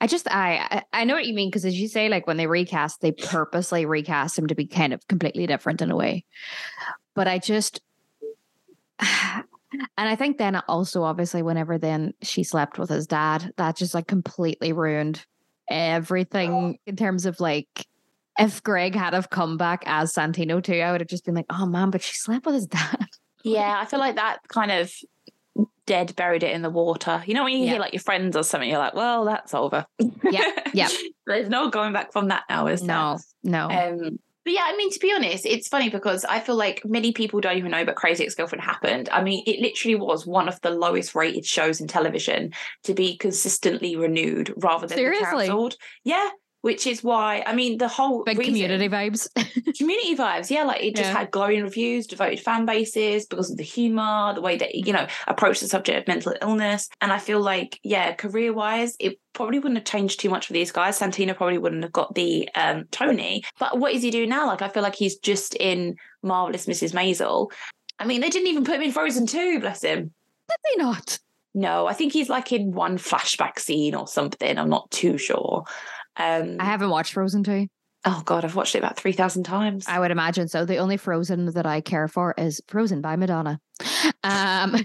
I 0.01 0.07
just 0.09 0.27
I 0.29 0.67
I- 0.93 1.01
I 1.01 1.05
know 1.05 1.15
what 1.15 1.27
you 1.27 1.35
mean 1.35 1.51
because 1.51 1.65
as 1.65 1.79
you 1.79 1.87
say 1.87 2.09
like 2.09 2.27
when 2.27 2.37
they 2.39 2.47
recast 2.49 3.01
they 3.01 3.13
purposely 3.13 3.85
recast 3.87 4.37
him 4.39 4.47
to 4.49 4.55
be 4.57 4.67
kind 4.67 4.93
of 4.93 5.07
completely 5.07 5.47
different 5.47 5.83
in 5.83 5.91
a 5.91 5.97
way. 5.97 6.25
But 7.15 7.29
I 7.29 7.39
just 7.39 7.81
and 9.01 9.45
I 9.97 10.17
think 10.17 10.39
then 10.39 10.57
also 10.69 11.03
obviously 11.03 11.43
whenever 11.43 11.79
then 11.79 12.15
she 12.23 12.43
slept 12.45 12.79
with 12.79 12.91
his 12.91 13.07
dad 13.07 13.53
that 13.57 13.77
just 13.77 13.95
like 13.95 14.07
completely 14.07 14.73
ruined 14.73 15.25
everything 15.69 16.79
in 16.87 16.97
terms 16.97 17.27
of 17.27 17.39
like 17.41 17.87
if 18.39 18.63
Greg 18.63 18.95
had 18.95 19.13
have 19.15 19.31
come 19.31 19.57
back 19.57 19.83
as 19.87 20.13
Santino 20.13 20.63
too, 20.63 20.75
I 20.81 20.93
would 20.93 21.01
have 21.01 21.09
just 21.09 21.25
been 21.25 21.35
like, 21.35 21.47
oh 21.51 21.67
man, 21.67 21.91
but 21.91 22.03
she 22.03 22.15
slept 22.15 22.47
with 22.47 22.55
his 22.55 22.67
dad. 22.67 23.07
yeah, 23.45 23.79
I 23.81 23.85
feel 23.85 23.99
like 24.01 24.17
that 24.17 24.39
kind 24.49 24.71
of 24.73 24.93
dead 25.87 26.15
buried 26.17 26.43
it 26.43 26.53
in 26.53 26.63
the 26.63 26.71
water. 26.71 27.23
You 27.27 27.35
know 27.35 27.45
when 27.45 27.55
you 27.55 27.65
Yeah. 27.65 27.73
hear 27.73 27.81
like 27.81 27.93
your 27.93 28.01
friends 28.01 28.37
or 28.37 28.43
something, 28.45 28.69
you're 28.69 28.79
like, 28.79 28.95
well, 28.95 29.25
that's 29.25 29.53
over. 29.55 29.85
Yeah, 30.31 30.45
yeah. 30.75 30.89
There's 31.27 31.49
no 31.49 31.71
going 31.71 31.93
back 31.93 32.13
from 32.13 32.29
that 32.29 32.45
now, 32.49 32.67
is 32.69 32.81
there? 32.81 32.89
No, 32.89 33.19
no. 33.43 33.69
Um, 33.69 34.19
but 34.45 34.55
yeah, 34.55 34.63
I 34.65 34.77
mean, 34.77 34.91
to 34.91 34.99
be 34.99 35.13
honest, 35.13 35.47
it's 35.47 35.69
funny 35.69 35.89
because 35.89 36.25
I 36.25 36.41
feel 36.41 36.57
like 36.57 36.83
many 36.85 37.13
people 37.13 37.41
don't 37.41 37.57
even 37.59 37.71
know, 37.71 37.85
but 37.85 37.95
Crazy 37.95 38.25
Ex 38.25 38.35
Girlfriend 38.35 38.65
happened. 38.65 39.09
I 39.13 39.23
mean, 39.23 39.45
it 39.47 39.61
literally 39.61 39.95
was 39.95 40.27
one 40.27 40.49
of 40.49 40.61
the 40.63 40.71
lowest 40.71 41.15
rated 41.15 41.47
shows 41.47 41.81
in 41.81 41.87
television 41.87 42.53
to 42.85 42.93
be 42.95 43.17
consistently 43.17 43.95
renewed 43.95 44.53
rather 44.57 44.89
than 44.89 44.97
Seriously? 44.99 45.47
cancelled. 45.47 45.77
Yeah, 46.03 46.29
which 46.63 46.87
is 46.87 47.05
why 47.05 47.45
I 47.47 47.55
mean 47.55 47.79
the 47.79 47.87
whole 47.89 48.25
Big 48.25 48.39
reason- 48.39 48.55
community 48.55 48.89
vibes. 48.89 49.29
community 49.79 50.17
vibes. 50.17 50.51
Yeah, 50.51 50.65
like 50.65 50.83
it 50.83 50.97
just 50.97 51.11
Yeah. 51.11 51.19
had 51.19 51.31
glowing 51.31 51.63
reviews, 51.63 52.07
devoted 52.07 52.41
fan 52.41 52.65
bases 52.67 53.27
because 53.27 53.51
of 53.51 53.57
the 53.59 53.63
humor, 53.63 54.33
the 54.35 54.41
way 54.41 54.57
that 54.57 54.75
you 54.75 54.93
know 54.93 55.07
approached 55.29 55.61
the 55.61 55.69
subject 55.69 55.99
of 55.99 56.09
mental 56.09 56.35
illness. 56.41 56.89
And 57.01 57.13
I 57.13 57.19
feel 57.19 57.41
like, 57.41 57.79
yeah, 57.83 58.15
career 58.15 58.53
wise, 58.53 58.97
it 58.99 59.19
probably 59.35 59.59
wouldn't 59.59 59.77
have 59.79 59.85
changed 59.85 60.21
too 60.21 60.31
much 60.31 60.47
for 60.47 60.53
these 60.55 60.73
guys. 60.73 60.99
Santino 60.99 61.37
probably 61.37 61.59
wouldn't 61.59 61.83
have 61.83 61.93
got 61.93 62.15
the 62.15 62.49
um, 62.55 62.85
Tony. 62.91 63.45
But 63.59 63.79
what 63.79 63.93
is 63.93 64.03
he 64.03 64.11
doing 64.11 64.29
now? 64.29 64.47
Like 64.47 64.63
I 64.63 64.69
feel 64.69 64.83
like 64.83 64.95
he's 64.95 65.17
just 65.19 65.55
in 65.57 65.97
Marvelous 66.23 66.67
Mrs. 66.67 66.93
Maisel. 66.93 67.51
I 67.99 68.05
mean, 68.07 68.21
they 68.21 68.31
didn't 68.31 68.49
even 68.49 68.65
put 68.65 68.77
him 68.77 68.83
in 68.83 68.93
Frozen 68.93 69.27
2, 69.27 69.61
bless 69.61 69.83
him. 69.83 70.13
Did 70.49 70.57
they 70.65 70.83
not? 70.83 71.19
No, 71.55 71.87
I 71.87 71.93
think 71.93 72.13
he's 72.13 72.29
like 72.31 72.51
in 72.53 72.73
one 72.73 72.97
flashback 72.99 73.59
scene 73.59 73.95
or 73.95 74.07
something. 74.07 74.59
I'm 74.59 74.71
not 74.71 74.91
too 74.91 75.19
sure. 75.19 75.65
Um, 76.17 76.57
I 76.61 76.65
haven't 76.65 76.91
watched 76.91 77.13
Frozen 77.15 77.45
2. 77.45 77.67
oh 78.05 78.23
God, 78.25 78.45
I've 78.45 78.55
watched 78.57 78.75
it 78.75 78.79
about 78.79 78.97
3,000 78.97 79.45
times. 79.45 79.87
I 79.89 79.99
would 79.99 80.11
imagine 80.11 80.49
so. 80.49 80.65
The 80.65 80.77
only 80.79 80.97
Frozen 80.97 81.47
that 81.53 81.67
I 81.67 81.81
care 81.81 82.09
for 82.09 82.35
is 82.37 82.61
Frozen 82.69 83.01
by 83.01 83.17
Madonna. 83.17 83.61
Um, 84.25 84.77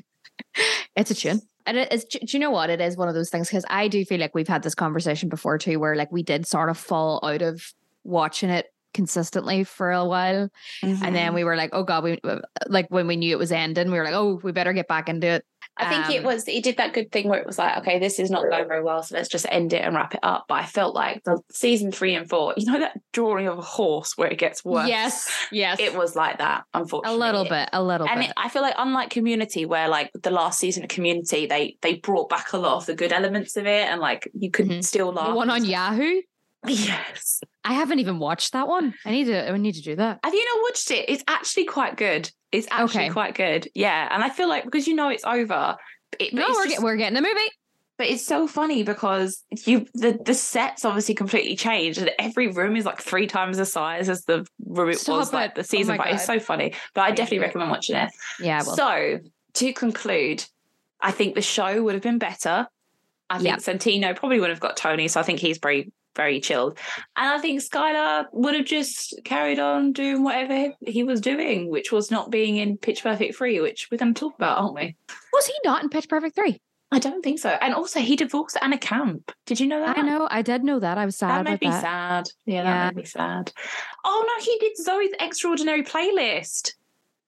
it's 0.96 1.12
a 1.12 1.16
tune. 1.16 1.42
And 1.66 1.78
it 1.78 1.92
is, 1.92 2.06
do 2.06 2.20
you 2.30 2.40
know 2.40 2.52
what? 2.52 2.70
It 2.70 2.80
is 2.80 2.96
one 2.96 3.10
of 3.10 3.14
those 3.16 3.30
things 3.30 3.50
because 3.50 3.66
I 3.70 3.88
do 3.90 4.06
feel 4.06 4.20
like 4.20 4.34
we've 4.34 4.48
had 4.48 4.64
this 4.64 4.76
conversation 4.76 5.28
before 5.30 5.58
too, 5.58 5.80
where 5.80 5.96
like 5.96 6.12
we 6.12 6.24
did 6.24 6.46
sort 6.48 6.70
of 6.70 6.78
fall 6.78 7.20
out 7.24 7.42
of 7.42 7.62
watching 8.06 8.50
it 8.50 8.68
consistently 8.94 9.64
for 9.66 9.92
a 9.92 10.06
while. 10.06 10.50
And 10.82 10.98
Mm-hmm. 10.98 11.14
then 11.14 11.34
we 11.34 11.44
were 11.44 11.58
like, 11.58 11.72
oh 11.74 11.84
God, 11.84 12.04
we 12.06 12.20
like 12.68 12.88
when 12.90 13.06
we 13.08 13.18
knew 13.18 13.32
it 13.32 13.40
was 13.40 13.52
ending, 13.52 13.92
we 13.92 13.98
were 13.98 14.06
like, 14.06 14.14
oh, 14.14 14.40
we 14.42 14.54
better 14.54 14.72
get 14.74 14.88
back 14.88 15.10
into 15.10 15.28
it. 15.28 15.46
I 15.80 15.90
think 15.90 16.16
it 16.16 16.20
Um, 16.20 16.26
was 16.26 16.48
it 16.48 16.64
did 16.64 16.78
that 16.78 16.94
good 16.94 17.12
thing 17.12 17.28
where 17.30 17.40
it 17.40 17.46
was 17.46 17.58
like, 17.58 17.78
okay, 17.80 18.00
this 18.00 18.20
is 18.20 18.30
not 18.32 18.44
going 18.50 18.68
very 18.68 18.84
well, 18.84 19.02
so 19.04 19.16
let's 19.16 19.30
just 19.30 19.46
end 19.50 19.74
it 19.74 19.82
and 19.84 19.96
wrap 19.96 20.14
it 20.14 20.20
up. 20.24 20.46
But 20.48 20.56
I 20.56 20.66
felt 20.66 20.96
like 20.96 21.24
the 21.24 21.40
season 21.52 21.92
three 21.92 22.16
and 22.16 22.30
four, 22.30 22.54
you 22.58 22.72
know 22.72 22.80
that 22.80 22.98
drawing 23.14 23.48
of 23.48 23.58
a 23.58 23.62
horse 23.62 24.18
where 24.18 24.30
it 24.30 24.38
gets 24.40 24.64
worse. 24.66 24.88
Yes, 24.88 25.30
yes. 25.52 25.80
It 25.80 25.96
was 25.96 26.16
like 26.16 26.38
that, 26.40 26.64
Unfortunately, 26.74 27.18
a 27.18 27.20
little 27.26 27.44
bit, 27.46 27.70
a 27.74 27.84
little 27.84 28.08
And 28.08 28.20
bit. 28.20 28.30
it, 28.30 28.34
I 28.38 28.50
feel 28.50 28.62
like 28.62 28.76
unlike 28.78 29.10
Community, 29.10 29.66
where 29.66 29.88
like 29.88 30.12
the 30.14 30.32
last 30.32 30.60
season 30.60 30.84
of 30.84 30.90
Community, 30.90 31.46
they 31.46 31.78
they 31.82 31.96
brought 31.96 32.30
back 32.30 32.54
a 32.54 32.58
lot 32.58 32.76
of 32.78 32.86
the 32.86 32.96
good 32.96 33.12
elements 33.14 33.56
of 33.58 33.66
it, 33.66 33.88
and 33.88 34.00
like 34.02 34.30
you 34.34 34.52
could 34.52 34.68
Mhm. 34.68 34.84
still 34.84 35.12
laugh. 35.14 35.30
the 35.30 35.36
one 35.36 35.50
on. 35.50 35.64
Yahoo. 35.66 36.22
Yes. 36.66 37.42
I 37.64 37.74
haven't 37.74 38.00
even 38.00 38.20
watched 38.20 38.54
that 38.54 38.68
one. 38.68 38.94
I 39.06 39.12
need 39.12 39.26
to. 39.26 39.52
I 39.52 39.58
need 39.58 39.76
to 39.76 39.82
do 39.82 39.96
that. 39.98 40.20
Have 40.24 40.34
you 40.34 40.46
not 40.56 40.64
watched 40.64 40.92
it? 40.92 41.06
It's 41.10 41.24
actually 41.28 41.66
quite 41.66 41.98
good. 41.98 42.30
It's 42.52 42.68
actually 42.72 43.04
Okay. 43.06 43.10
quite 43.10 43.36
good. 43.36 43.68
Yeah, 43.76 44.08
and 44.12 44.24
I 44.24 44.30
feel 44.30 44.48
like 44.50 44.64
because 44.66 44.88
you 44.88 44.96
know 44.96 45.10
it's 45.10 45.26
over. 45.26 45.76
It, 46.20 46.34
No, 46.34 46.46
it's 46.48 46.56
we're 46.58 46.64
just- 46.66 46.76
get, 46.78 46.84
we're 46.84 46.96
getting 46.96 47.18
a 47.18 47.22
movie. 47.22 47.52
But 47.98 48.08
it's 48.08 48.24
so 48.26 48.48
funny 48.48 48.84
because 48.84 49.44
you 49.66 49.88
the 49.96 50.20
the 50.24 50.34
sets 50.36 50.86
obviously 50.86 51.16
completely 51.16 51.56
changed, 51.56 51.98
and 52.00 52.12
every 52.20 52.48
room 52.48 52.76
is 52.76 52.86
like 52.86 53.02
three 53.02 53.26
times 53.28 53.58
the 53.58 53.66
size 53.66 54.08
as 54.08 54.24
the 54.26 54.46
room 54.66 54.90
it 54.92 55.00
Stop 55.00 55.18
was 55.18 55.34
like 55.34 55.50
it. 55.52 55.56
the 55.56 55.62
Oh 55.62 55.64
season. 55.64 55.98
my 55.98 56.04
five. 56.06 56.14
It's 56.16 56.26
so 56.26 56.40
funny. 56.40 56.74
But 56.94 57.02
I 57.02 57.12
definitely 57.12 57.40
recommend 57.40 57.72
watching 57.72 57.96
it. 57.96 58.12
Yeah. 58.40 58.62
Well, 58.66 58.76
So 58.76 59.20
to 59.54 59.74
conclude, 59.74 60.46
I 61.02 61.10
think 61.12 61.34
the 61.36 61.42
show 61.42 61.82
would 61.84 61.96
have 61.96 62.04
been 62.04 62.20
better. 62.20 62.68
I 63.32 63.40
think 63.40 63.48
Yep. 63.50 63.60
Santino 63.60 64.16
probably 64.16 64.40
would 64.40 64.52
have 64.52 64.60
got 64.60 64.78
Tony, 64.78 65.08
so 65.08 65.20
I 65.20 65.24
think 65.24 65.40
he's 65.40 65.58
very 65.58 65.92
very 66.18 66.42
chilled. 66.42 66.78
And 67.16 67.30
I 67.30 67.38
think 67.40 67.62
Skylar 67.62 68.26
would 68.34 68.56
have 68.56 68.66
just 68.66 69.18
carried 69.24 69.60
on 69.60 69.94
doing 69.94 70.24
whatever 70.24 70.74
he 70.82 71.04
was 71.04 71.22
doing, 71.22 71.70
which 71.70 71.94
was 71.94 72.12
not 72.12 72.30
being 72.32 72.58
in 72.58 72.78
Pitch 72.78 73.04
Perfect 73.04 73.38
3, 73.38 73.62
which 73.62 73.88
we're 73.90 73.98
going 73.98 74.14
to 74.14 74.20
talk 74.20 74.36
about, 74.36 74.58
aren't 74.58 74.76
we? 74.76 74.96
was 75.32 75.46
he 75.48 75.54
not 75.64 75.82
in 75.84 75.90
Pitch 75.90 76.10
Perfect 76.10 76.36
three? 76.36 76.60
I 76.92 77.00
don't 77.00 77.22
think 77.22 77.38
so. 77.40 77.50
And 77.50 77.74
also, 77.74 78.00
he 78.00 78.16
divorced 78.16 78.58
Anna 78.62 78.78
Camp. 78.78 79.32
Did 79.46 79.60
you 79.60 79.68
know 79.68 79.80
that? 79.82 79.98
I 79.98 80.02
know. 80.02 80.28
I 80.32 80.42
did 80.42 80.64
know 80.64 80.80
that. 80.80 80.98
I 80.98 81.06
was 81.06 81.18
sad 81.18 81.46
That 81.46 81.52
made 81.52 81.62
me 81.62 81.68
that. 81.70 81.82
sad. 81.82 82.30
Yeah, 82.46 82.56
Yeah. 82.56 82.64
that 82.64 82.96
made 82.96 83.02
me 83.04 83.06
sad. 83.06 83.52
Oh 84.06 84.26
no, 84.26 84.44
he 84.44 84.58
did 84.60 84.74
Zoey's 84.84 85.14
extraordinary 85.20 85.84
playlist. 85.84 86.72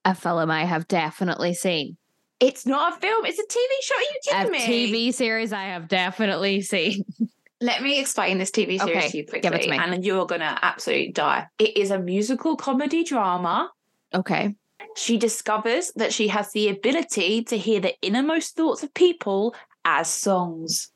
A 0.06 0.16
film 0.16 0.50
I 0.50 0.64
have 0.64 0.88
definitely 0.88 1.54
seen. 1.54 1.98
It's 2.40 2.66
not 2.66 2.96
a 2.96 3.00
film; 3.02 3.26
it's 3.26 3.38
a 3.38 3.44
TV 3.44 3.68
show. 3.82 3.96
Are 3.96 4.02
you 4.02 4.20
A 4.32 4.50
kidding 4.50 4.92
me? 4.92 5.10
TV 5.10 5.14
series 5.14 5.52
I 5.52 5.64
have 5.66 5.90
definitely 5.90 6.62
seen. 6.62 7.04
Let 7.62 7.82
me 7.82 8.00
explain 8.00 8.38
this 8.38 8.52
TV 8.52 8.80
series 8.80 8.82
Okay, 8.82 9.10
to 9.10 9.18
you 9.18 9.26
quickly, 9.26 9.60
to 9.60 9.72
and 9.74 10.06
you're 10.06 10.26
gonna 10.26 10.58
absolutely 10.62 11.12
die. 11.12 11.48
It 11.60 11.78
is 11.78 11.92
a 11.92 12.00
musical 12.00 12.56
comedy 12.56 13.04
drama. 13.04 13.72
Okay. 14.14 14.56
She 14.96 15.18
discovers 15.18 15.92
that 15.96 16.14
she 16.14 16.30
has 16.30 16.52
the 16.52 16.70
ability 16.70 17.44
to 17.44 17.58
hear 17.58 17.80
the 17.80 17.96
innermost 18.02 18.56
thoughts 18.56 18.82
of 18.82 18.94
people 18.94 19.56
as 19.84 20.08
songs. 20.10 20.92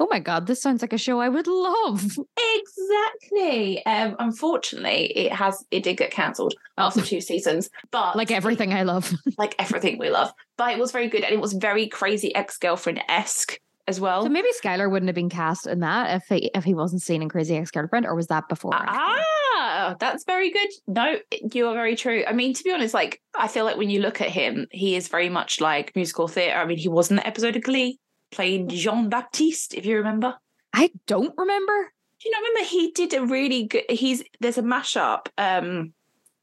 Oh 0.00 0.08
my 0.10 0.18
god, 0.18 0.48
this 0.48 0.60
sounds 0.60 0.82
like 0.82 0.92
a 0.92 0.98
show 0.98 1.20
I 1.20 1.28
would 1.28 1.46
love. 1.46 2.18
Exactly. 2.36 3.86
Um, 3.86 4.16
unfortunately, 4.18 5.16
it 5.16 5.32
has 5.32 5.64
it 5.70 5.84
did 5.84 5.96
get 5.96 6.10
cancelled 6.10 6.54
after 6.76 7.00
two 7.00 7.20
seasons, 7.30 7.70
but 7.92 8.16
Like 8.16 8.32
everything 8.32 8.72
I 8.72 8.82
love. 8.82 9.12
like 9.38 9.54
everything 9.60 9.98
we 9.98 10.10
love. 10.10 10.32
But 10.56 10.72
it 10.72 10.78
was 10.80 10.90
very 10.90 11.08
good, 11.08 11.22
and 11.22 11.32
it 11.32 11.40
was 11.40 11.52
very 11.52 11.86
crazy 11.86 12.34
ex 12.34 12.58
girlfriend 12.58 13.02
esque 13.08 13.60
as 13.86 14.00
well. 14.00 14.22
So 14.22 14.28
maybe 14.28 14.48
Skylar 14.62 14.90
wouldn't 14.90 15.08
have 15.08 15.14
been 15.14 15.28
cast 15.28 15.66
in 15.66 15.80
that 15.80 16.16
if 16.16 16.28
he 16.28 16.50
if 16.54 16.64
he 16.64 16.74
wasn't 16.74 17.02
seen 17.02 17.22
in 17.22 17.28
Crazy 17.28 17.56
Ex 17.56 17.70
Girlfriend, 17.70 18.06
or 18.06 18.14
was 18.14 18.28
that 18.28 18.48
before? 18.48 18.74
Ah, 18.74 19.94
that's 19.98 20.24
very 20.24 20.50
good. 20.50 20.68
No, 20.86 21.16
you 21.52 21.68
are 21.68 21.74
very 21.74 21.96
true. 21.96 22.24
I 22.26 22.32
mean, 22.32 22.54
to 22.54 22.64
be 22.64 22.72
honest, 22.72 22.94
like 22.94 23.20
I 23.34 23.48
feel 23.48 23.64
like 23.64 23.76
when 23.76 23.90
you 23.90 24.00
look 24.00 24.20
at 24.20 24.30
him, 24.30 24.66
he 24.70 24.96
is 24.96 25.08
very 25.08 25.28
much 25.28 25.60
like 25.60 25.92
musical 25.94 26.28
theatre. 26.28 26.58
I 26.58 26.64
mean, 26.64 26.78
he 26.78 26.88
was 26.88 27.10
in 27.10 27.16
the 27.16 27.26
episode 27.26 27.56
of 27.56 27.62
Glee 27.62 27.98
playing 28.30 28.68
Jean 28.68 29.08
Baptiste, 29.08 29.74
if 29.74 29.86
you 29.86 29.96
remember. 29.96 30.34
I 30.72 30.90
don't 31.06 31.34
remember. 31.36 31.92
Do 32.20 32.28
you 32.28 32.32
not 32.32 32.42
remember 32.48 32.68
he 32.68 32.90
did 32.92 33.14
a 33.14 33.26
really 33.26 33.66
good 33.66 33.84
he's 33.88 34.24
there's 34.40 34.58
a 34.58 34.62
mashup. 34.62 35.26
Um 35.38 35.92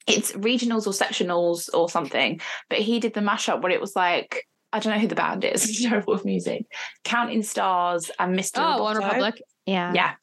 it's 0.08 0.32
regionals 0.32 0.88
or 0.88 0.92
sectionals 0.92 1.70
or 1.74 1.90
something, 1.90 2.40
but 2.70 2.80
he 2.80 3.00
did 3.00 3.14
the 3.14 3.22
mashup 3.22 3.62
where 3.62 3.72
it 3.72 3.82
was 3.82 3.96
like 3.96 4.48
I 4.74 4.80
don't 4.80 4.94
know 4.94 5.00
who 5.00 5.08
the 5.08 5.16
band 5.16 5.44
is. 5.44 5.64
It's 5.70 5.82
terrible 5.84 6.14
with 6.14 6.26
music. 6.26 6.66
Counting 7.04 7.44
Stars 7.44 8.10
and 8.20 8.38
Mr. 8.38 8.60
Oh, 8.60 8.84
One 8.84 8.98
Republic. 8.98 9.42
Yeah. 9.66 9.94
Yeah. 9.94 10.14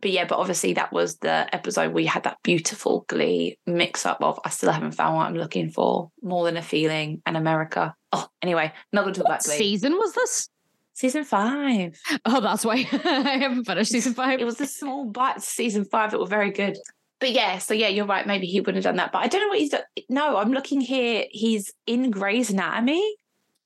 But 0.00 0.10
yeah, 0.10 0.26
but 0.26 0.38
obviously 0.38 0.74
that 0.74 0.92
was 0.92 1.16
the 1.18 1.48
episode 1.54 1.94
where 1.94 2.02
you 2.02 2.10
had 2.10 2.24
that 2.24 2.36
beautiful 2.42 3.06
glee 3.08 3.58
mix 3.66 4.04
up 4.04 4.18
of 4.20 4.38
I 4.44 4.50
still 4.50 4.70
haven't 4.70 4.92
found 4.92 5.16
what 5.16 5.26
I'm 5.26 5.34
looking 5.34 5.70
for, 5.70 6.10
more 6.22 6.44
than 6.44 6.58
a 6.58 6.62
feeling, 6.62 7.22
and 7.24 7.38
America. 7.38 7.94
Oh, 8.12 8.28
anyway, 8.42 8.70
not 8.92 9.02
gonna 9.04 9.14
talk 9.14 9.24
What 9.24 9.30
about 9.36 9.44
glee. 9.44 9.56
season 9.56 9.94
was 9.94 10.12
this? 10.12 10.50
Season 10.92 11.24
five. 11.24 11.98
Oh, 12.26 12.40
that's 12.42 12.66
why 12.66 12.74
I 12.92 13.38
haven't 13.38 13.64
finished 13.64 13.92
season 13.92 14.12
five. 14.20 14.40
It 14.40 14.44
was 14.44 14.58
the 14.58 14.66
small 14.66 15.06
bites 15.06 15.48
season 15.48 15.86
five 15.86 16.10
that 16.10 16.20
were 16.20 16.26
very 16.26 16.50
good. 16.50 16.76
But 17.18 17.32
yeah, 17.32 17.56
so 17.56 17.72
yeah, 17.72 17.88
you're 17.88 18.04
right. 18.04 18.26
Maybe 18.26 18.46
he 18.46 18.60
wouldn't 18.60 18.76
have 18.76 18.84
done 18.84 18.96
that. 18.96 19.10
But 19.10 19.20
I 19.22 19.28
don't 19.28 19.40
know 19.40 19.48
what 19.48 19.58
he's 19.58 19.70
done. 19.70 19.84
No, 20.10 20.36
I'm 20.36 20.52
looking 20.52 20.82
here. 20.82 21.24
He's 21.30 21.72
in 21.86 22.10
Grey's 22.10 22.50
Anatomy 22.50 23.16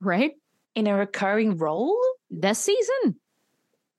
right 0.01 0.33
in 0.75 0.87
a 0.87 0.95
recurring 0.97 1.57
role. 1.59 1.97
this 2.31 2.59
season. 2.59 3.17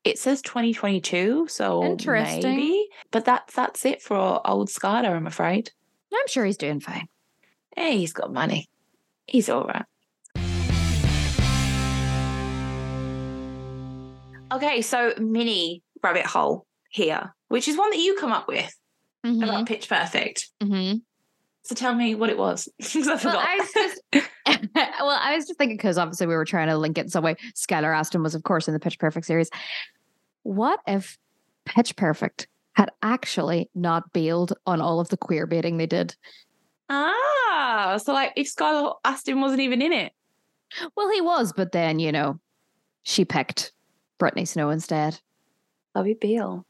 It 0.03 0.17
says 0.17 0.41
2022, 0.43 1.47
so 1.49 1.83
Interesting. 1.83 2.55
Maybe. 2.55 2.87
But 3.11 3.25
that's 3.25 3.53
that's 3.53 3.85
it 3.85 4.01
for 4.01 4.41
old 4.47 4.69
Skylar, 4.69 5.15
I'm 5.15 5.27
afraid. 5.27 5.71
I'm 6.13 6.27
sure 6.27 6.45
he's 6.45 6.57
doing 6.57 6.79
fine. 6.79 7.07
Hey, 7.75 7.97
he's 7.97 8.13
got 8.13 8.31
money. 8.31 8.69
He's 9.27 9.49
all 9.49 9.65
right. 9.65 9.85
Okay, 14.51 14.81
so 14.81 15.13
mini 15.19 15.83
rabbit 16.01 16.25
hole 16.25 16.65
here, 16.89 17.35
which 17.49 17.67
is 17.67 17.77
one 17.77 17.91
that 17.91 17.99
you 17.99 18.15
come 18.19 18.31
up 18.31 18.47
with 18.47 18.73
Mhm, 19.25 19.43
about 19.43 19.67
Pitch 19.67 19.87
Perfect. 19.89 20.49
mhm. 20.61 21.01
So 21.63 21.75
tell 21.75 21.93
me 21.93 22.15
what 22.15 22.29
it 22.31 22.37
was. 22.37 22.67
I 22.81 22.99
Well, 23.05 23.17
forgot. 23.17 23.45
I 23.47 23.55
was 23.57 23.71
just, 23.73 24.01
well, 24.75 25.19
I 25.21 25.35
was 25.35 25.47
just 25.47 25.57
thinking 25.57 25.77
because 25.77 25.97
obviously 25.97 26.27
we 26.27 26.35
were 26.35 26.45
trying 26.45 26.67
to 26.67 26.77
link 26.77 26.97
it 26.97 27.01
in 27.01 27.09
some 27.09 27.23
way. 27.23 27.35
Skylar 27.55 27.95
Astin 27.95 28.23
was, 28.23 28.35
of 28.35 28.43
course, 28.43 28.67
in 28.67 28.73
the 28.73 28.79
Pitch 28.79 28.99
Perfect 28.99 29.25
series. 29.25 29.49
What 30.43 30.79
if 30.87 31.17
Pitch 31.65 31.95
Perfect 31.95 32.47
had 32.73 32.89
actually 33.01 33.69
not 33.75 34.13
bailed 34.13 34.53
on 34.65 34.81
all 34.81 34.99
of 34.99 35.09
the 35.09 35.17
queer 35.17 35.45
baiting 35.45 35.77
they 35.77 35.85
did? 35.85 36.15
ah, 36.89 37.99
so 38.03 38.13
like 38.13 38.33
if 38.35 38.53
Skylar 38.53 38.95
Astin 39.05 39.41
wasn't 39.41 39.61
even 39.61 39.81
in 39.81 39.93
it. 39.93 40.13
Well, 40.95 41.11
he 41.11 41.21
was, 41.21 41.53
but 41.53 41.71
then 41.71 41.99
you 41.99 42.11
know, 42.11 42.39
she 43.03 43.25
picked 43.25 43.71
Brittany 44.17 44.45
Snow 44.45 44.69
instead. 44.69 45.19
Chloe 45.93 46.15
Beale. 46.19 46.65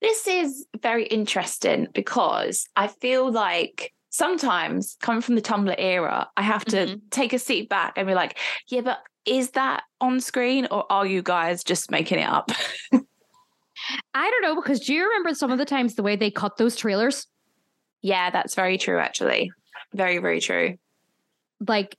This 0.00 0.26
is 0.26 0.66
very 0.82 1.06
interesting 1.06 1.86
because 1.94 2.68
I 2.76 2.88
feel 2.88 3.30
like 3.30 3.94
sometimes 4.18 4.96
coming 5.00 5.20
from 5.20 5.34
the 5.34 5.42
Tumblr 5.42 5.74
era, 5.76 6.28
I 6.36 6.42
have 6.42 6.64
to 6.66 6.76
Mhm. 6.86 7.00
take 7.10 7.32
a 7.32 7.38
seat 7.38 7.68
back 7.68 7.94
and 7.96 8.06
be 8.06 8.14
like, 8.14 8.38
yeah, 8.68 8.82
but 8.82 9.00
is 9.24 9.50
that 9.52 9.82
on 10.00 10.20
screen 10.20 10.68
or 10.70 10.84
are 10.92 11.04
you 11.04 11.20
guys 11.20 11.64
just 11.64 11.90
making 11.90 12.20
it 12.20 12.28
up? 12.28 12.52
I 14.14 14.30
don't 14.30 14.42
know 14.42 14.54
because 14.54 14.80
do 14.80 14.94
you 14.94 15.04
remember 15.04 15.34
some 15.34 15.50
of 15.50 15.58
the 15.58 15.64
times 15.64 15.96
the 15.96 16.02
way 16.04 16.14
they 16.16 16.30
cut 16.30 16.56
those 16.56 16.76
trailers? 16.76 17.26
yeah, 18.02 18.28
that's 18.30 18.54
very 18.54 18.76
true, 18.76 18.98
actually. 18.98 19.50
Very, 19.94 20.18
very 20.18 20.38
true. 20.38 20.76
Like, 21.66 21.96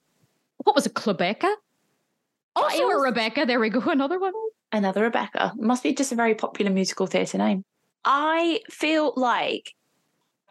what 0.57 0.75
was 0.75 0.85
it, 0.85 0.93
Quebeca? 0.93 1.51
Also, 2.55 2.77
it 2.77 2.85
was- 2.85 3.03
Rebecca. 3.03 3.45
There 3.47 3.59
we 3.59 3.69
go, 3.69 3.79
another 3.89 4.19
one. 4.19 4.33
Another 4.71 5.01
Rebecca. 5.01 5.51
Must 5.57 5.81
be 5.81 5.93
just 5.95 6.11
a 6.11 6.15
very 6.15 6.35
popular 6.35 6.71
musical 6.71 7.07
theatre 7.07 7.39
name. 7.39 7.65
I 8.05 8.61
feel 8.69 9.13
like 9.15 9.73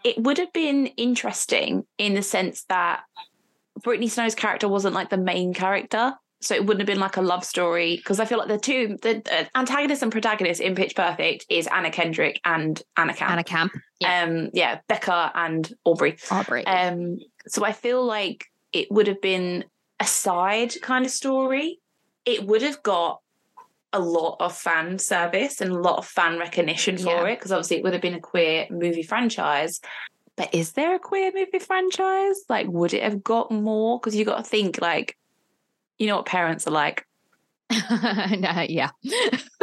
it 0.04 0.22
would 0.22 0.38
have 0.38 0.52
been 0.52 0.86
interesting 0.86 1.84
in 1.98 2.14
the 2.14 2.22
sense 2.22 2.64
that 2.68 3.02
Brittany 3.82 4.08
Snow's 4.08 4.34
character 4.34 4.68
wasn't 4.68 4.94
like 4.94 5.10
the 5.10 5.16
main 5.16 5.54
character. 5.54 6.14
So 6.40 6.54
it 6.54 6.66
wouldn't 6.66 6.82
have 6.82 6.86
been 6.86 7.00
like 7.00 7.16
a 7.16 7.22
love 7.22 7.42
story 7.42 7.96
because 7.96 8.20
I 8.20 8.26
feel 8.26 8.36
like 8.36 8.48
the 8.48 8.58
two, 8.58 8.98
the 9.00 9.48
antagonist 9.54 10.02
and 10.02 10.12
protagonist 10.12 10.60
in 10.60 10.74
Pitch 10.74 10.94
Perfect 10.94 11.46
is 11.48 11.66
Anna 11.68 11.90
Kendrick 11.90 12.38
and 12.44 12.80
Anna 12.98 13.14
Camp. 13.14 13.30
Anna 13.30 13.44
Camp, 13.44 13.72
yeah. 13.98 14.24
Um, 14.24 14.50
yeah, 14.52 14.80
Becca 14.86 15.32
and 15.34 15.72
Aubrey. 15.84 16.18
Aubrey. 16.30 16.66
Um, 16.66 17.18
so 17.46 17.64
I 17.64 17.72
feel 17.72 18.04
like 18.04 18.44
it 18.74 18.90
would 18.90 19.06
have 19.06 19.22
been 19.22 19.64
a 20.00 20.04
side 20.04 20.74
kind 20.82 21.06
of 21.06 21.10
story. 21.10 21.78
It 22.26 22.44
would 22.44 22.60
have 22.60 22.82
got 22.82 23.22
a 23.94 23.98
lot 24.00 24.36
of 24.40 24.54
fan 24.56 24.98
service 24.98 25.60
and 25.62 25.70
a 25.72 25.78
lot 25.78 25.98
of 25.98 26.06
fan 26.06 26.38
recognition 26.38 26.98
for 26.98 27.10
Yeah. 27.10 27.24
it 27.28 27.38
because 27.38 27.52
obviously 27.52 27.78
it 27.78 27.84
would 27.84 27.92
have 27.94 28.02
been 28.02 28.14
a 28.14 28.20
queer 28.20 28.66
movie 28.70 29.02
franchise. 29.02 29.80
But 30.36 30.52
is 30.54 30.72
there 30.72 30.94
a 30.96 30.98
queer 30.98 31.30
movie 31.32 31.60
franchise? 31.60 32.36
Like, 32.48 32.66
would 32.66 32.92
it 32.92 33.02
have 33.04 33.22
got 33.22 33.50
more? 33.52 33.98
Because 33.98 34.16
you 34.16 34.24
got 34.24 34.38
to 34.38 34.42
think, 34.42 34.80
like, 34.80 35.16
you 35.98 36.08
know 36.08 36.16
what 36.16 36.26
parents 36.26 36.66
are 36.66 36.72
like. 36.72 37.06
Nah, 37.90 38.66
yeah. 38.68 38.90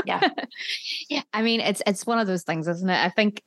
Yeah. 0.05 0.29
yeah. 1.09 1.21
I 1.33 1.41
mean, 1.41 1.59
it's 1.59 1.81
it's 1.85 2.05
one 2.05 2.19
of 2.19 2.27
those 2.27 2.43
things, 2.43 2.67
isn't 2.67 2.89
it? 2.89 3.05
I 3.05 3.09
think 3.09 3.41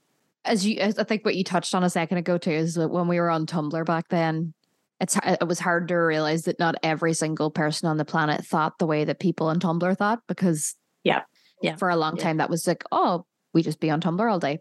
as 0.44 0.66
you 0.66 0.78
as 0.78 0.98
I 0.98 1.04
think 1.04 1.24
what 1.24 1.34
you 1.34 1.44
touched 1.44 1.74
on 1.74 1.82
a 1.82 1.90
second 1.90 2.18
ago 2.18 2.38
too 2.38 2.50
is 2.50 2.74
that 2.74 2.88
when 2.88 3.08
we 3.08 3.18
were 3.18 3.30
on 3.30 3.46
Tumblr 3.46 3.84
back 3.86 4.08
then, 4.08 4.52
it's 5.00 5.16
it 5.24 5.46
was 5.46 5.58
hard 5.58 5.88
to 5.88 5.94
realize 5.96 6.44
that 6.44 6.58
not 6.58 6.76
every 6.82 7.14
single 7.14 7.50
person 7.50 7.88
on 7.88 7.96
the 7.96 8.04
planet 8.04 8.44
thought 8.44 8.78
the 8.78 8.86
way 8.86 9.04
that 9.04 9.18
people 9.18 9.48
on 9.48 9.58
Tumblr 9.60 9.96
thought 9.98 10.20
because 10.28 10.74
Yeah. 11.02 11.22
Yeah. 11.62 11.76
for 11.76 11.88
a 11.90 11.96
long 11.96 12.16
Yeah. 12.16 12.22
time 12.24 12.36
that 12.38 12.50
was 12.50 12.66
like, 12.66 12.84
oh, 12.92 13.26
we 13.52 13.62
just 13.62 13.80
be 13.80 13.90
on 13.90 14.00
Tumblr 14.00 14.30
all 14.30 14.38
day. 14.38 14.60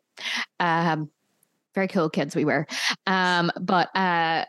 Um 0.60 1.10
very 1.76 1.88
cool 1.88 2.10
kids 2.10 2.36
we 2.36 2.46
were. 2.46 2.68
Um, 3.08 3.52
but 3.60 3.90
uh 3.96 4.46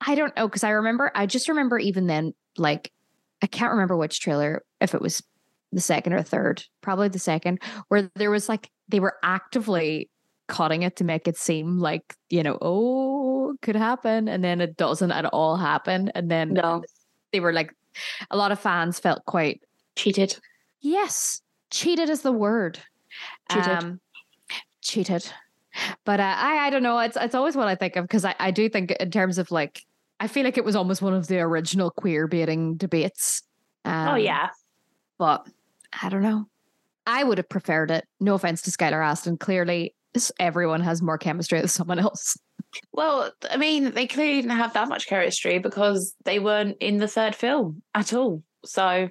I 0.00 0.14
don't 0.14 0.36
know 0.36 0.46
because 0.48 0.64
I 0.64 0.70
remember 0.70 1.10
I 1.14 1.26
just 1.26 1.48
remember 1.48 1.78
even 1.78 2.06
then, 2.06 2.34
like 2.56 2.92
I 3.42 3.46
can't 3.46 3.72
remember 3.72 3.96
which 3.96 4.20
trailer, 4.20 4.64
if 4.80 4.94
it 4.94 5.00
was 5.02 5.22
the 5.72 5.80
second 5.80 6.12
or 6.14 6.22
third, 6.22 6.64
probably 6.80 7.08
the 7.08 7.18
second, 7.18 7.60
where 7.88 8.10
there 8.14 8.30
was 8.30 8.48
like 8.48 8.70
they 8.88 9.00
were 9.00 9.16
actively 9.22 10.08
cutting 10.48 10.82
it 10.82 10.96
to 10.96 11.04
make 11.04 11.26
it 11.26 11.36
seem 11.36 11.78
like, 11.78 12.14
you 12.30 12.42
know, 12.42 12.56
oh, 12.62 13.25
could 13.62 13.76
happen. 13.76 14.28
And 14.28 14.42
then 14.42 14.60
it 14.60 14.76
doesn't 14.76 15.12
at 15.12 15.24
all 15.26 15.56
happen. 15.56 16.10
And 16.14 16.30
then 16.30 16.54
No, 16.54 16.82
they 17.32 17.40
were 17.40 17.52
like 17.52 17.72
a 18.30 18.36
lot 18.36 18.52
of 18.52 18.60
fans 18.60 18.98
felt 18.98 19.24
quite 19.26 19.62
cheated. 19.96 20.36
Yes, 20.80 21.40
cheated 21.70 22.08
is 22.08 22.22
the 22.22 22.32
word. 22.32 22.78
Cheated. 23.50 23.68
Um, 23.68 24.00
cheated. 24.82 25.30
But 26.04 26.20
uh, 26.20 26.34
I, 26.36 26.66
I 26.66 26.70
don't 26.70 26.82
know. 26.82 26.98
It's 26.98 27.16
it's 27.20 27.34
always 27.34 27.56
what 27.56 27.68
I 27.68 27.74
think 27.74 27.96
of 27.96 28.04
because 28.04 28.24
I, 28.24 28.34
I 28.38 28.50
do 28.50 28.68
think 28.68 28.92
in 28.92 29.10
terms 29.10 29.38
of 29.38 29.50
like 29.50 29.82
I 30.20 30.28
feel 30.28 30.44
like 30.44 30.56
it 30.56 30.64
was 30.64 30.76
almost 30.76 31.02
one 31.02 31.14
of 31.14 31.26
the 31.26 31.40
original 31.40 31.90
queer 31.90 32.26
baiting 32.26 32.76
debates. 32.76 33.42
Um, 33.84 34.08
oh, 34.08 34.14
yeah. 34.16 34.48
but 35.18 35.46
I 36.02 36.08
don't 36.08 36.22
know. 36.22 36.46
I 37.06 37.22
would 37.22 37.38
have 37.38 37.48
preferred 37.48 37.90
it. 37.90 38.06
No 38.18 38.34
offense 38.34 38.62
to 38.62 38.70
Skylar 38.70 39.04
Astin. 39.04 39.36
Clearly, 39.36 39.94
everyone 40.40 40.80
has 40.80 41.02
more 41.02 41.18
chemistry 41.18 41.60
with 41.60 41.70
someone 41.70 41.98
else. 41.98 42.36
Well, 42.92 43.30
I 43.50 43.56
mean, 43.56 43.92
they 43.92 44.06
clearly 44.06 44.42
didn't 44.42 44.56
have 44.56 44.72
that 44.74 44.88
much 44.88 45.06
chemistry 45.06 45.58
because 45.58 46.14
they 46.24 46.38
weren't 46.38 46.76
in 46.80 46.98
the 46.98 47.08
third 47.08 47.34
film 47.34 47.82
at 47.94 48.12
all. 48.12 48.42
So 48.64 49.08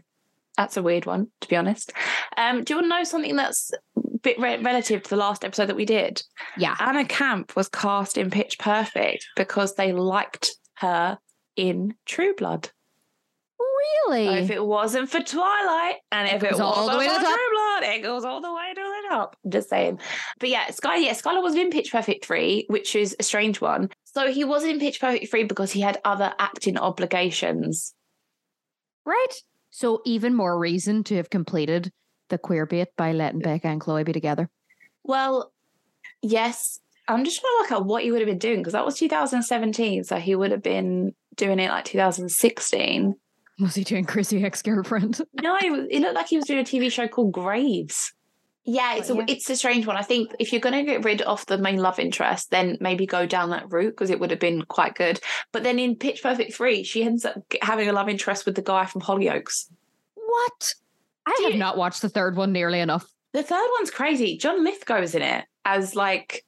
that's 0.58 0.78
a 0.78 0.84
weird 0.84 1.06
one, 1.06 1.28
to 1.42 1.48
be 1.48 1.56
honest. 1.56 1.92
Um, 2.38 2.64
do 2.64 2.74
you 2.74 2.78
want 2.78 2.86
to 2.86 2.98
know 2.98 3.04
something 3.04 3.36
that's 3.36 3.72
a 3.98 4.18
bit 4.22 4.40
re- 4.40 4.58
relative 4.62 5.04
to 5.04 5.10
the 5.10 5.16
last 5.16 5.44
episode 5.46 5.68
that 5.68 5.76
we 5.76 5.86
did? 5.86 6.22
Yeah. 6.58 6.76
Anna 6.80 7.06
Camp 7.06 7.56
was 7.56 7.68
cast 7.70 8.18
in 8.18 8.30
Pitch 8.30 8.58
Perfect 8.60 9.26
because 9.36 9.76
they 9.76 9.92
liked 9.94 10.52
her 10.76 11.18
in 11.56 11.96
True 12.06 12.34
Blood. 12.36 12.70
Really? 14.08 14.26
So 14.28 14.34
if 14.34 14.50
it 14.52 14.66
wasn't 14.66 15.10
for 15.10 15.20
Twilight, 15.22 15.96
and 16.12 16.28
if 16.28 16.42
It 16.42 16.48
it, 16.48 16.52
goes 16.52 16.60
all 16.60 16.86
was 16.88 16.92
the 16.92 16.98
way 16.98 17.08
to. 17.08 17.14
True 17.14 17.24
Blood, 17.54 17.84
it 17.84 18.04
goes 18.04 18.26
all 18.26 18.42
the 18.42 18.54
way 18.54 18.74
to 18.74 18.82
the 19.10 19.16
top. 19.16 19.38
Just 19.48 19.70
saying. 19.70 20.00
But 20.40 20.50
yeah, 20.50 20.70
Sky, 20.72 20.98
yeah, 20.98 21.12
Skylar 21.14 21.42
wasn't 21.42 21.64
in 21.64 21.70
Pitch 21.72 21.92
Perfect 21.92 22.26
3, 22.26 22.66
which 22.70 22.96
is 22.96 23.16
a 23.20 23.24
strange 23.24 23.62
one. 23.62 23.90
So 24.04 24.32
he 24.32 24.44
wasn't 24.44 24.74
in 24.74 24.80
Pitch 24.80 25.00
Perfect 25.00 25.30
3 25.30 25.44
because 25.46 25.72
he 25.72 25.82
had 25.82 26.00
other 26.06 26.34
acting 26.40 26.78
obligations. 26.78 27.94
right. 29.06 29.34
So 29.72 30.02
even 30.06 30.34
more 30.34 30.58
reason 30.58 31.04
to 31.06 31.18
have 31.18 31.30
completed 31.30 31.92
the 32.30 32.38
queer 32.38 32.66
bait 32.66 32.88
by 32.96 33.12
letting 33.12 33.42
Becca 33.42 33.68
and 33.68 33.82
Chloe 33.82 34.06
be 34.06 34.14
together. 34.14 34.50
Well, 35.04 35.52
yes. 36.22 36.80
I'm 37.10 37.26
just 37.26 37.42
trying 37.42 37.52
to 37.52 37.64
work 37.64 37.72
out 37.74 37.86
what 37.86 38.04
he 38.04 38.12
would 38.12 38.22
have 38.22 38.30
been 38.30 38.38
doing 38.40 38.60
because 38.60 38.72
that 38.72 38.86
was 38.86 38.98
2017. 38.98 40.06
So 40.06 40.16
he 40.16 40.34
would 40.34 40.52
have 40.52 40.64
been 40.64 41.14
doing 41.36 41.60
it 41.60 41.70
like 41.70 41.84
2016. 41.84 43.16
Was 43.60 43.76
he 43.76 43.84
doing 43.84 44.06
Crazy 44.06 44.44
ex 44.44 44.62
girlfriend? 44.62 45.20
No, 45.42 45.58
it 45.62 46.02
looked 46.02 46.16
like 46.16 46.28
he 46.28 46.38
was 46.38 46.46
doing 46.46 46.62
a 46.62 46.64
TV 46.64 46.90
show 46.92 47.08
called 47.10 47.34
Graves. 47.34 48.14
Yeah, 48.68 48.96
it's 48.96 49.10
a, 49.12 49.16
yeah. 49.16 49.26
it's 49.28 49.50
a 49.50 49.56
strange 49.56 49.86
one. 49.86 49.96
I 49.96 50.02
think 50.02 50.32
if 50.40 50.52
you're 50.52 50.62
going 50.62 50.74
to 50.74 50.92
get 50.92 51.04
rid 51.06 51.22
of 51.22 51.46
the 51.46 51.58
main 51.60 51.78
love 51.78 52.00
interest, 52.00 52.50
then 52.50 52.78
maybe 52.82 53.06
go 53.06 53.26
down 53.28 53.52
that 53.52 53.72
route 53.72 53.92
because 53.92 54.10
it 54.10 54.20
would 54.20 54.32
have 54.32 54.40
been 54.40 54.64
quite 54.64 54.96
good. 54.96 55.20
But 55.52 55.62
then 55.64 55.78
in 55.78 55.96
Pitch 55.96 56.24
Perfect 56.24 56.54
3, 56.56 56.84
she 56.84 57.04
ends 57.04 57.26
up 57.26 57.36
having 57.62 57.88
a 57.88 57.94
love 57.94 58.10
interest 58.10 58.46
with 58.46 58.56
the 58.56 58.64
guy 58.64 58.86
from 58.86 59.02
Hollyoaks. 59.02 59.70
What? 60.16 60.74
I 61.28 61.36
Do 61.38 61.44
have 61.44 61.54
you- 61.54 61.60
not 61.60 61.78
watched 61.78 62.02
the 62.02 62.10
third 62.10 62.36
one 62.36 62.52
nearly 62.52 62.80
enough. 62.80 63.06
The 63.34 63.44
third 63.44 63.68
one's 63.78 63.92
crazy. 63.92 64.38
John 64.38 64.64
Lithgow 64.64 65.02
is 65.02 65.14
in 65.14 65.22
it 65.22 65.46
as 65.66 65.96
like 65.96 66.44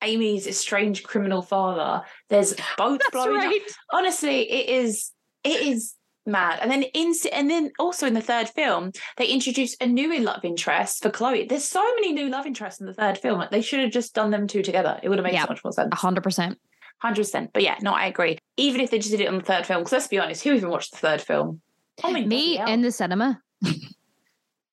Amy's 0.00 0.46
estranged 0.46 1.04
criminal 1.04 1.42
father. 1.42 2.06
There's 2.28 2.54
boats 2.78 3.04
blowing 3.12 3.40
up. 3.40 3.52
Honestly, 3.92 4.50
it 4.50 4.68
is 4.68 5.10
it 5.42 5.60
is 5.62 5.94
mad. 6.26 6.58
And 6.62 6.70
then 6.70 6.82
in 6.94 7.12
and 7.32 7.50
then 7.50 7.70
also 7.78 8.06
in 8.06 8.14
the 8.14 8.20
third 8.20 8.48
film, 8.48 8.92
they 9.16 9.26
introduce 9.26 9.76
a 9.80 9.86
new 9.86 10.18
love 10.20 10.44
interest 10.44 11.02
for 11.02 11.10
Chloe. 11.10 11.46
There's 11.46 11.64
so 11.64 11.82
many 11.96 12.12
new 12.12 12.28
love 12.28 12.46
interests 12.46 12.80
in 12.80 12.86
the 12.86 12.94
third 12.94 13.18
film. 13.18 13.42
They 13.50 13.60
should 13.62 13.80
have 13.80 13.90
just 13.92 14.14
done 14.14 14.30
them 14.30 14.46
two 14.46 14.62
together. 14.62 14.98
It 15.02 15.08
would 15.08 15.18
have 15.18 15.24
made 15.24 15.34
Yeah. 15.34 15.44
so 15.44 15.50
much 15.50 15.64
more 15.64 15.72
sense. 15.72 15.90
Hundred 15.94 16.22
percent. 16.22 16.58
Hundred 16.98 17.22
percent. 17.22 17.50
But 17.52 17.62
yeah, 17.62 17.76
no, 17.82 17.92
I 17.92 18.06
agree. 18.06 18.38
Even 18.56 18.80
if 18.80 18.90
they 18.90 18.98
just 18.98 19.10
did 19.10 19.20
it 19.20 19.28
on 19.28 19.36
the 19.38 19.44
third 19.44 19.66
film, 19.66 19.80
because 19.80 19.92
let's 19.92 20.08
be 20.08 20.18
honest, 20.18 20.42
who 20.44 20.52
even 20.52 20.70
watched 20.70 20.92
the 20.92 20.98
third 20.98 21.20
film? 21.20 21.60
Oh 22.02 22.10
my 22.10 22.22
Me 22.22 22.58
in 22.58 22.82
the 22.82 22.90
cinema. 22.90 23.40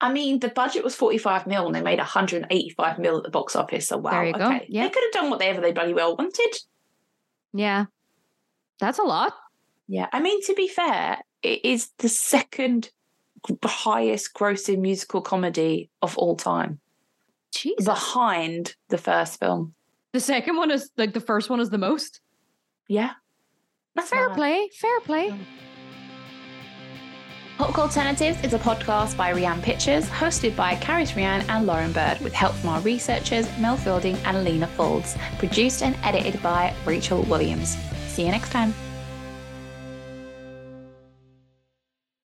I 0.03 0.11
mean, 0.11 0.39
the 0.39 0.49
budget 0.49 0.83
was 0.83 0.95
45 0.95 1.45
mil 1.45 1.67
and 1.67 1.75
they 1.75 1.81
made 1.81 1.99
185 1.99 2.97
mil 2.97 3.17
at 3.17 3.23
the 3.23 3.29
box 3.29 3.55
office. 3.55 3.87
So 3.87 3.97
wow, 3.97 4.11
There 4.11 4.25
you 4.25 4.33
go. 4.33 4.45
okay. 4.47 4.65
Yeah. 4.67 4.83
They 4.83 4.89
could 4.89 5.03
have 5.03 5.11
done 5.21 5.29
whatever 5.29 5.61
they 5.61 5.71
bloody 5.73 5.93
well 5.93 6.15
wanted. 6.15 6.55
Yeah. 7.53 7.85
That's 8.79 8.97
a 8.97 9.03
lot. 9.03 9.33
Yeah. 9.87 10.07
I 10.11 10.19
mean, 10.19 10.41
to 10.45 10.55
be 10.55 10.67
fair, 10.67 11.19
it 11.43 11.63
is 11.65 11.89
the 11.97 12.09
second 12.09 12.89
highest 13.63 14.33
grossing 14.33 14.79
musical 14.79 15.21
comedy 15.21 15.89
of 16.01 16.17
all 16.17 16.35
time, 16.35 16.79
Jesus. 17.53 17.85
behind 17.85 18.75
the 18.89 18.97
first 18.97 19.39
film. 19.39 19.73
The 20.13 20.19
second 20.19 20.57
one 20.57 20.71
is 20.71 20.91
like 20.97 21.13
the 21.13 21.21
first 21.21 21.49
one 21.49 21.59
is 21.59 21.69
the 21.69 21.77
most. 21.77 22.19
Yeah. 22.87 23.11
That's 23.95 24.09
Fair 24.09 24.29
mad. 24.29 24.35
play. 24.35 24.69
Fair 24.79 24.99
play. 25.01 25.33
Pop 27.57 27.73
Culternatives 27.73 28.43
is 28.43 28.53
a 28.53 28.59
podcast 28.59 29.15
by 29.15 29.31
Rianne 29.33 29.61
Pictures, 29.61 30.07
hosted 30.07 30.55
by 30.55 30.75
Caris 30.75 31.11
Rianne 31.11 31.47
and 31.47 31.67
Lauren 31.67 31.91
Bird, 31.91 32.19
with 32.21 32.33
help 32.33 32.55
from 32.55 32.69
our 32.69 32.81
researchers 32.81 33.45
Mel 33.59 33.77
Fielding 33.77 34.15
and 34.25 34.43
Lena 34.43 34.65
Folds, 34.67 35.15
produced 35.37 35.83
and 35.83 35.95
edited 36.03 36.41
by 36.41 36.73
Rachel 36.85 37.21
Williams. 37.23 37.77
See 38.07 38.25
you 38.25 38.31
next 38.31 38.49
time. 38.51 38.73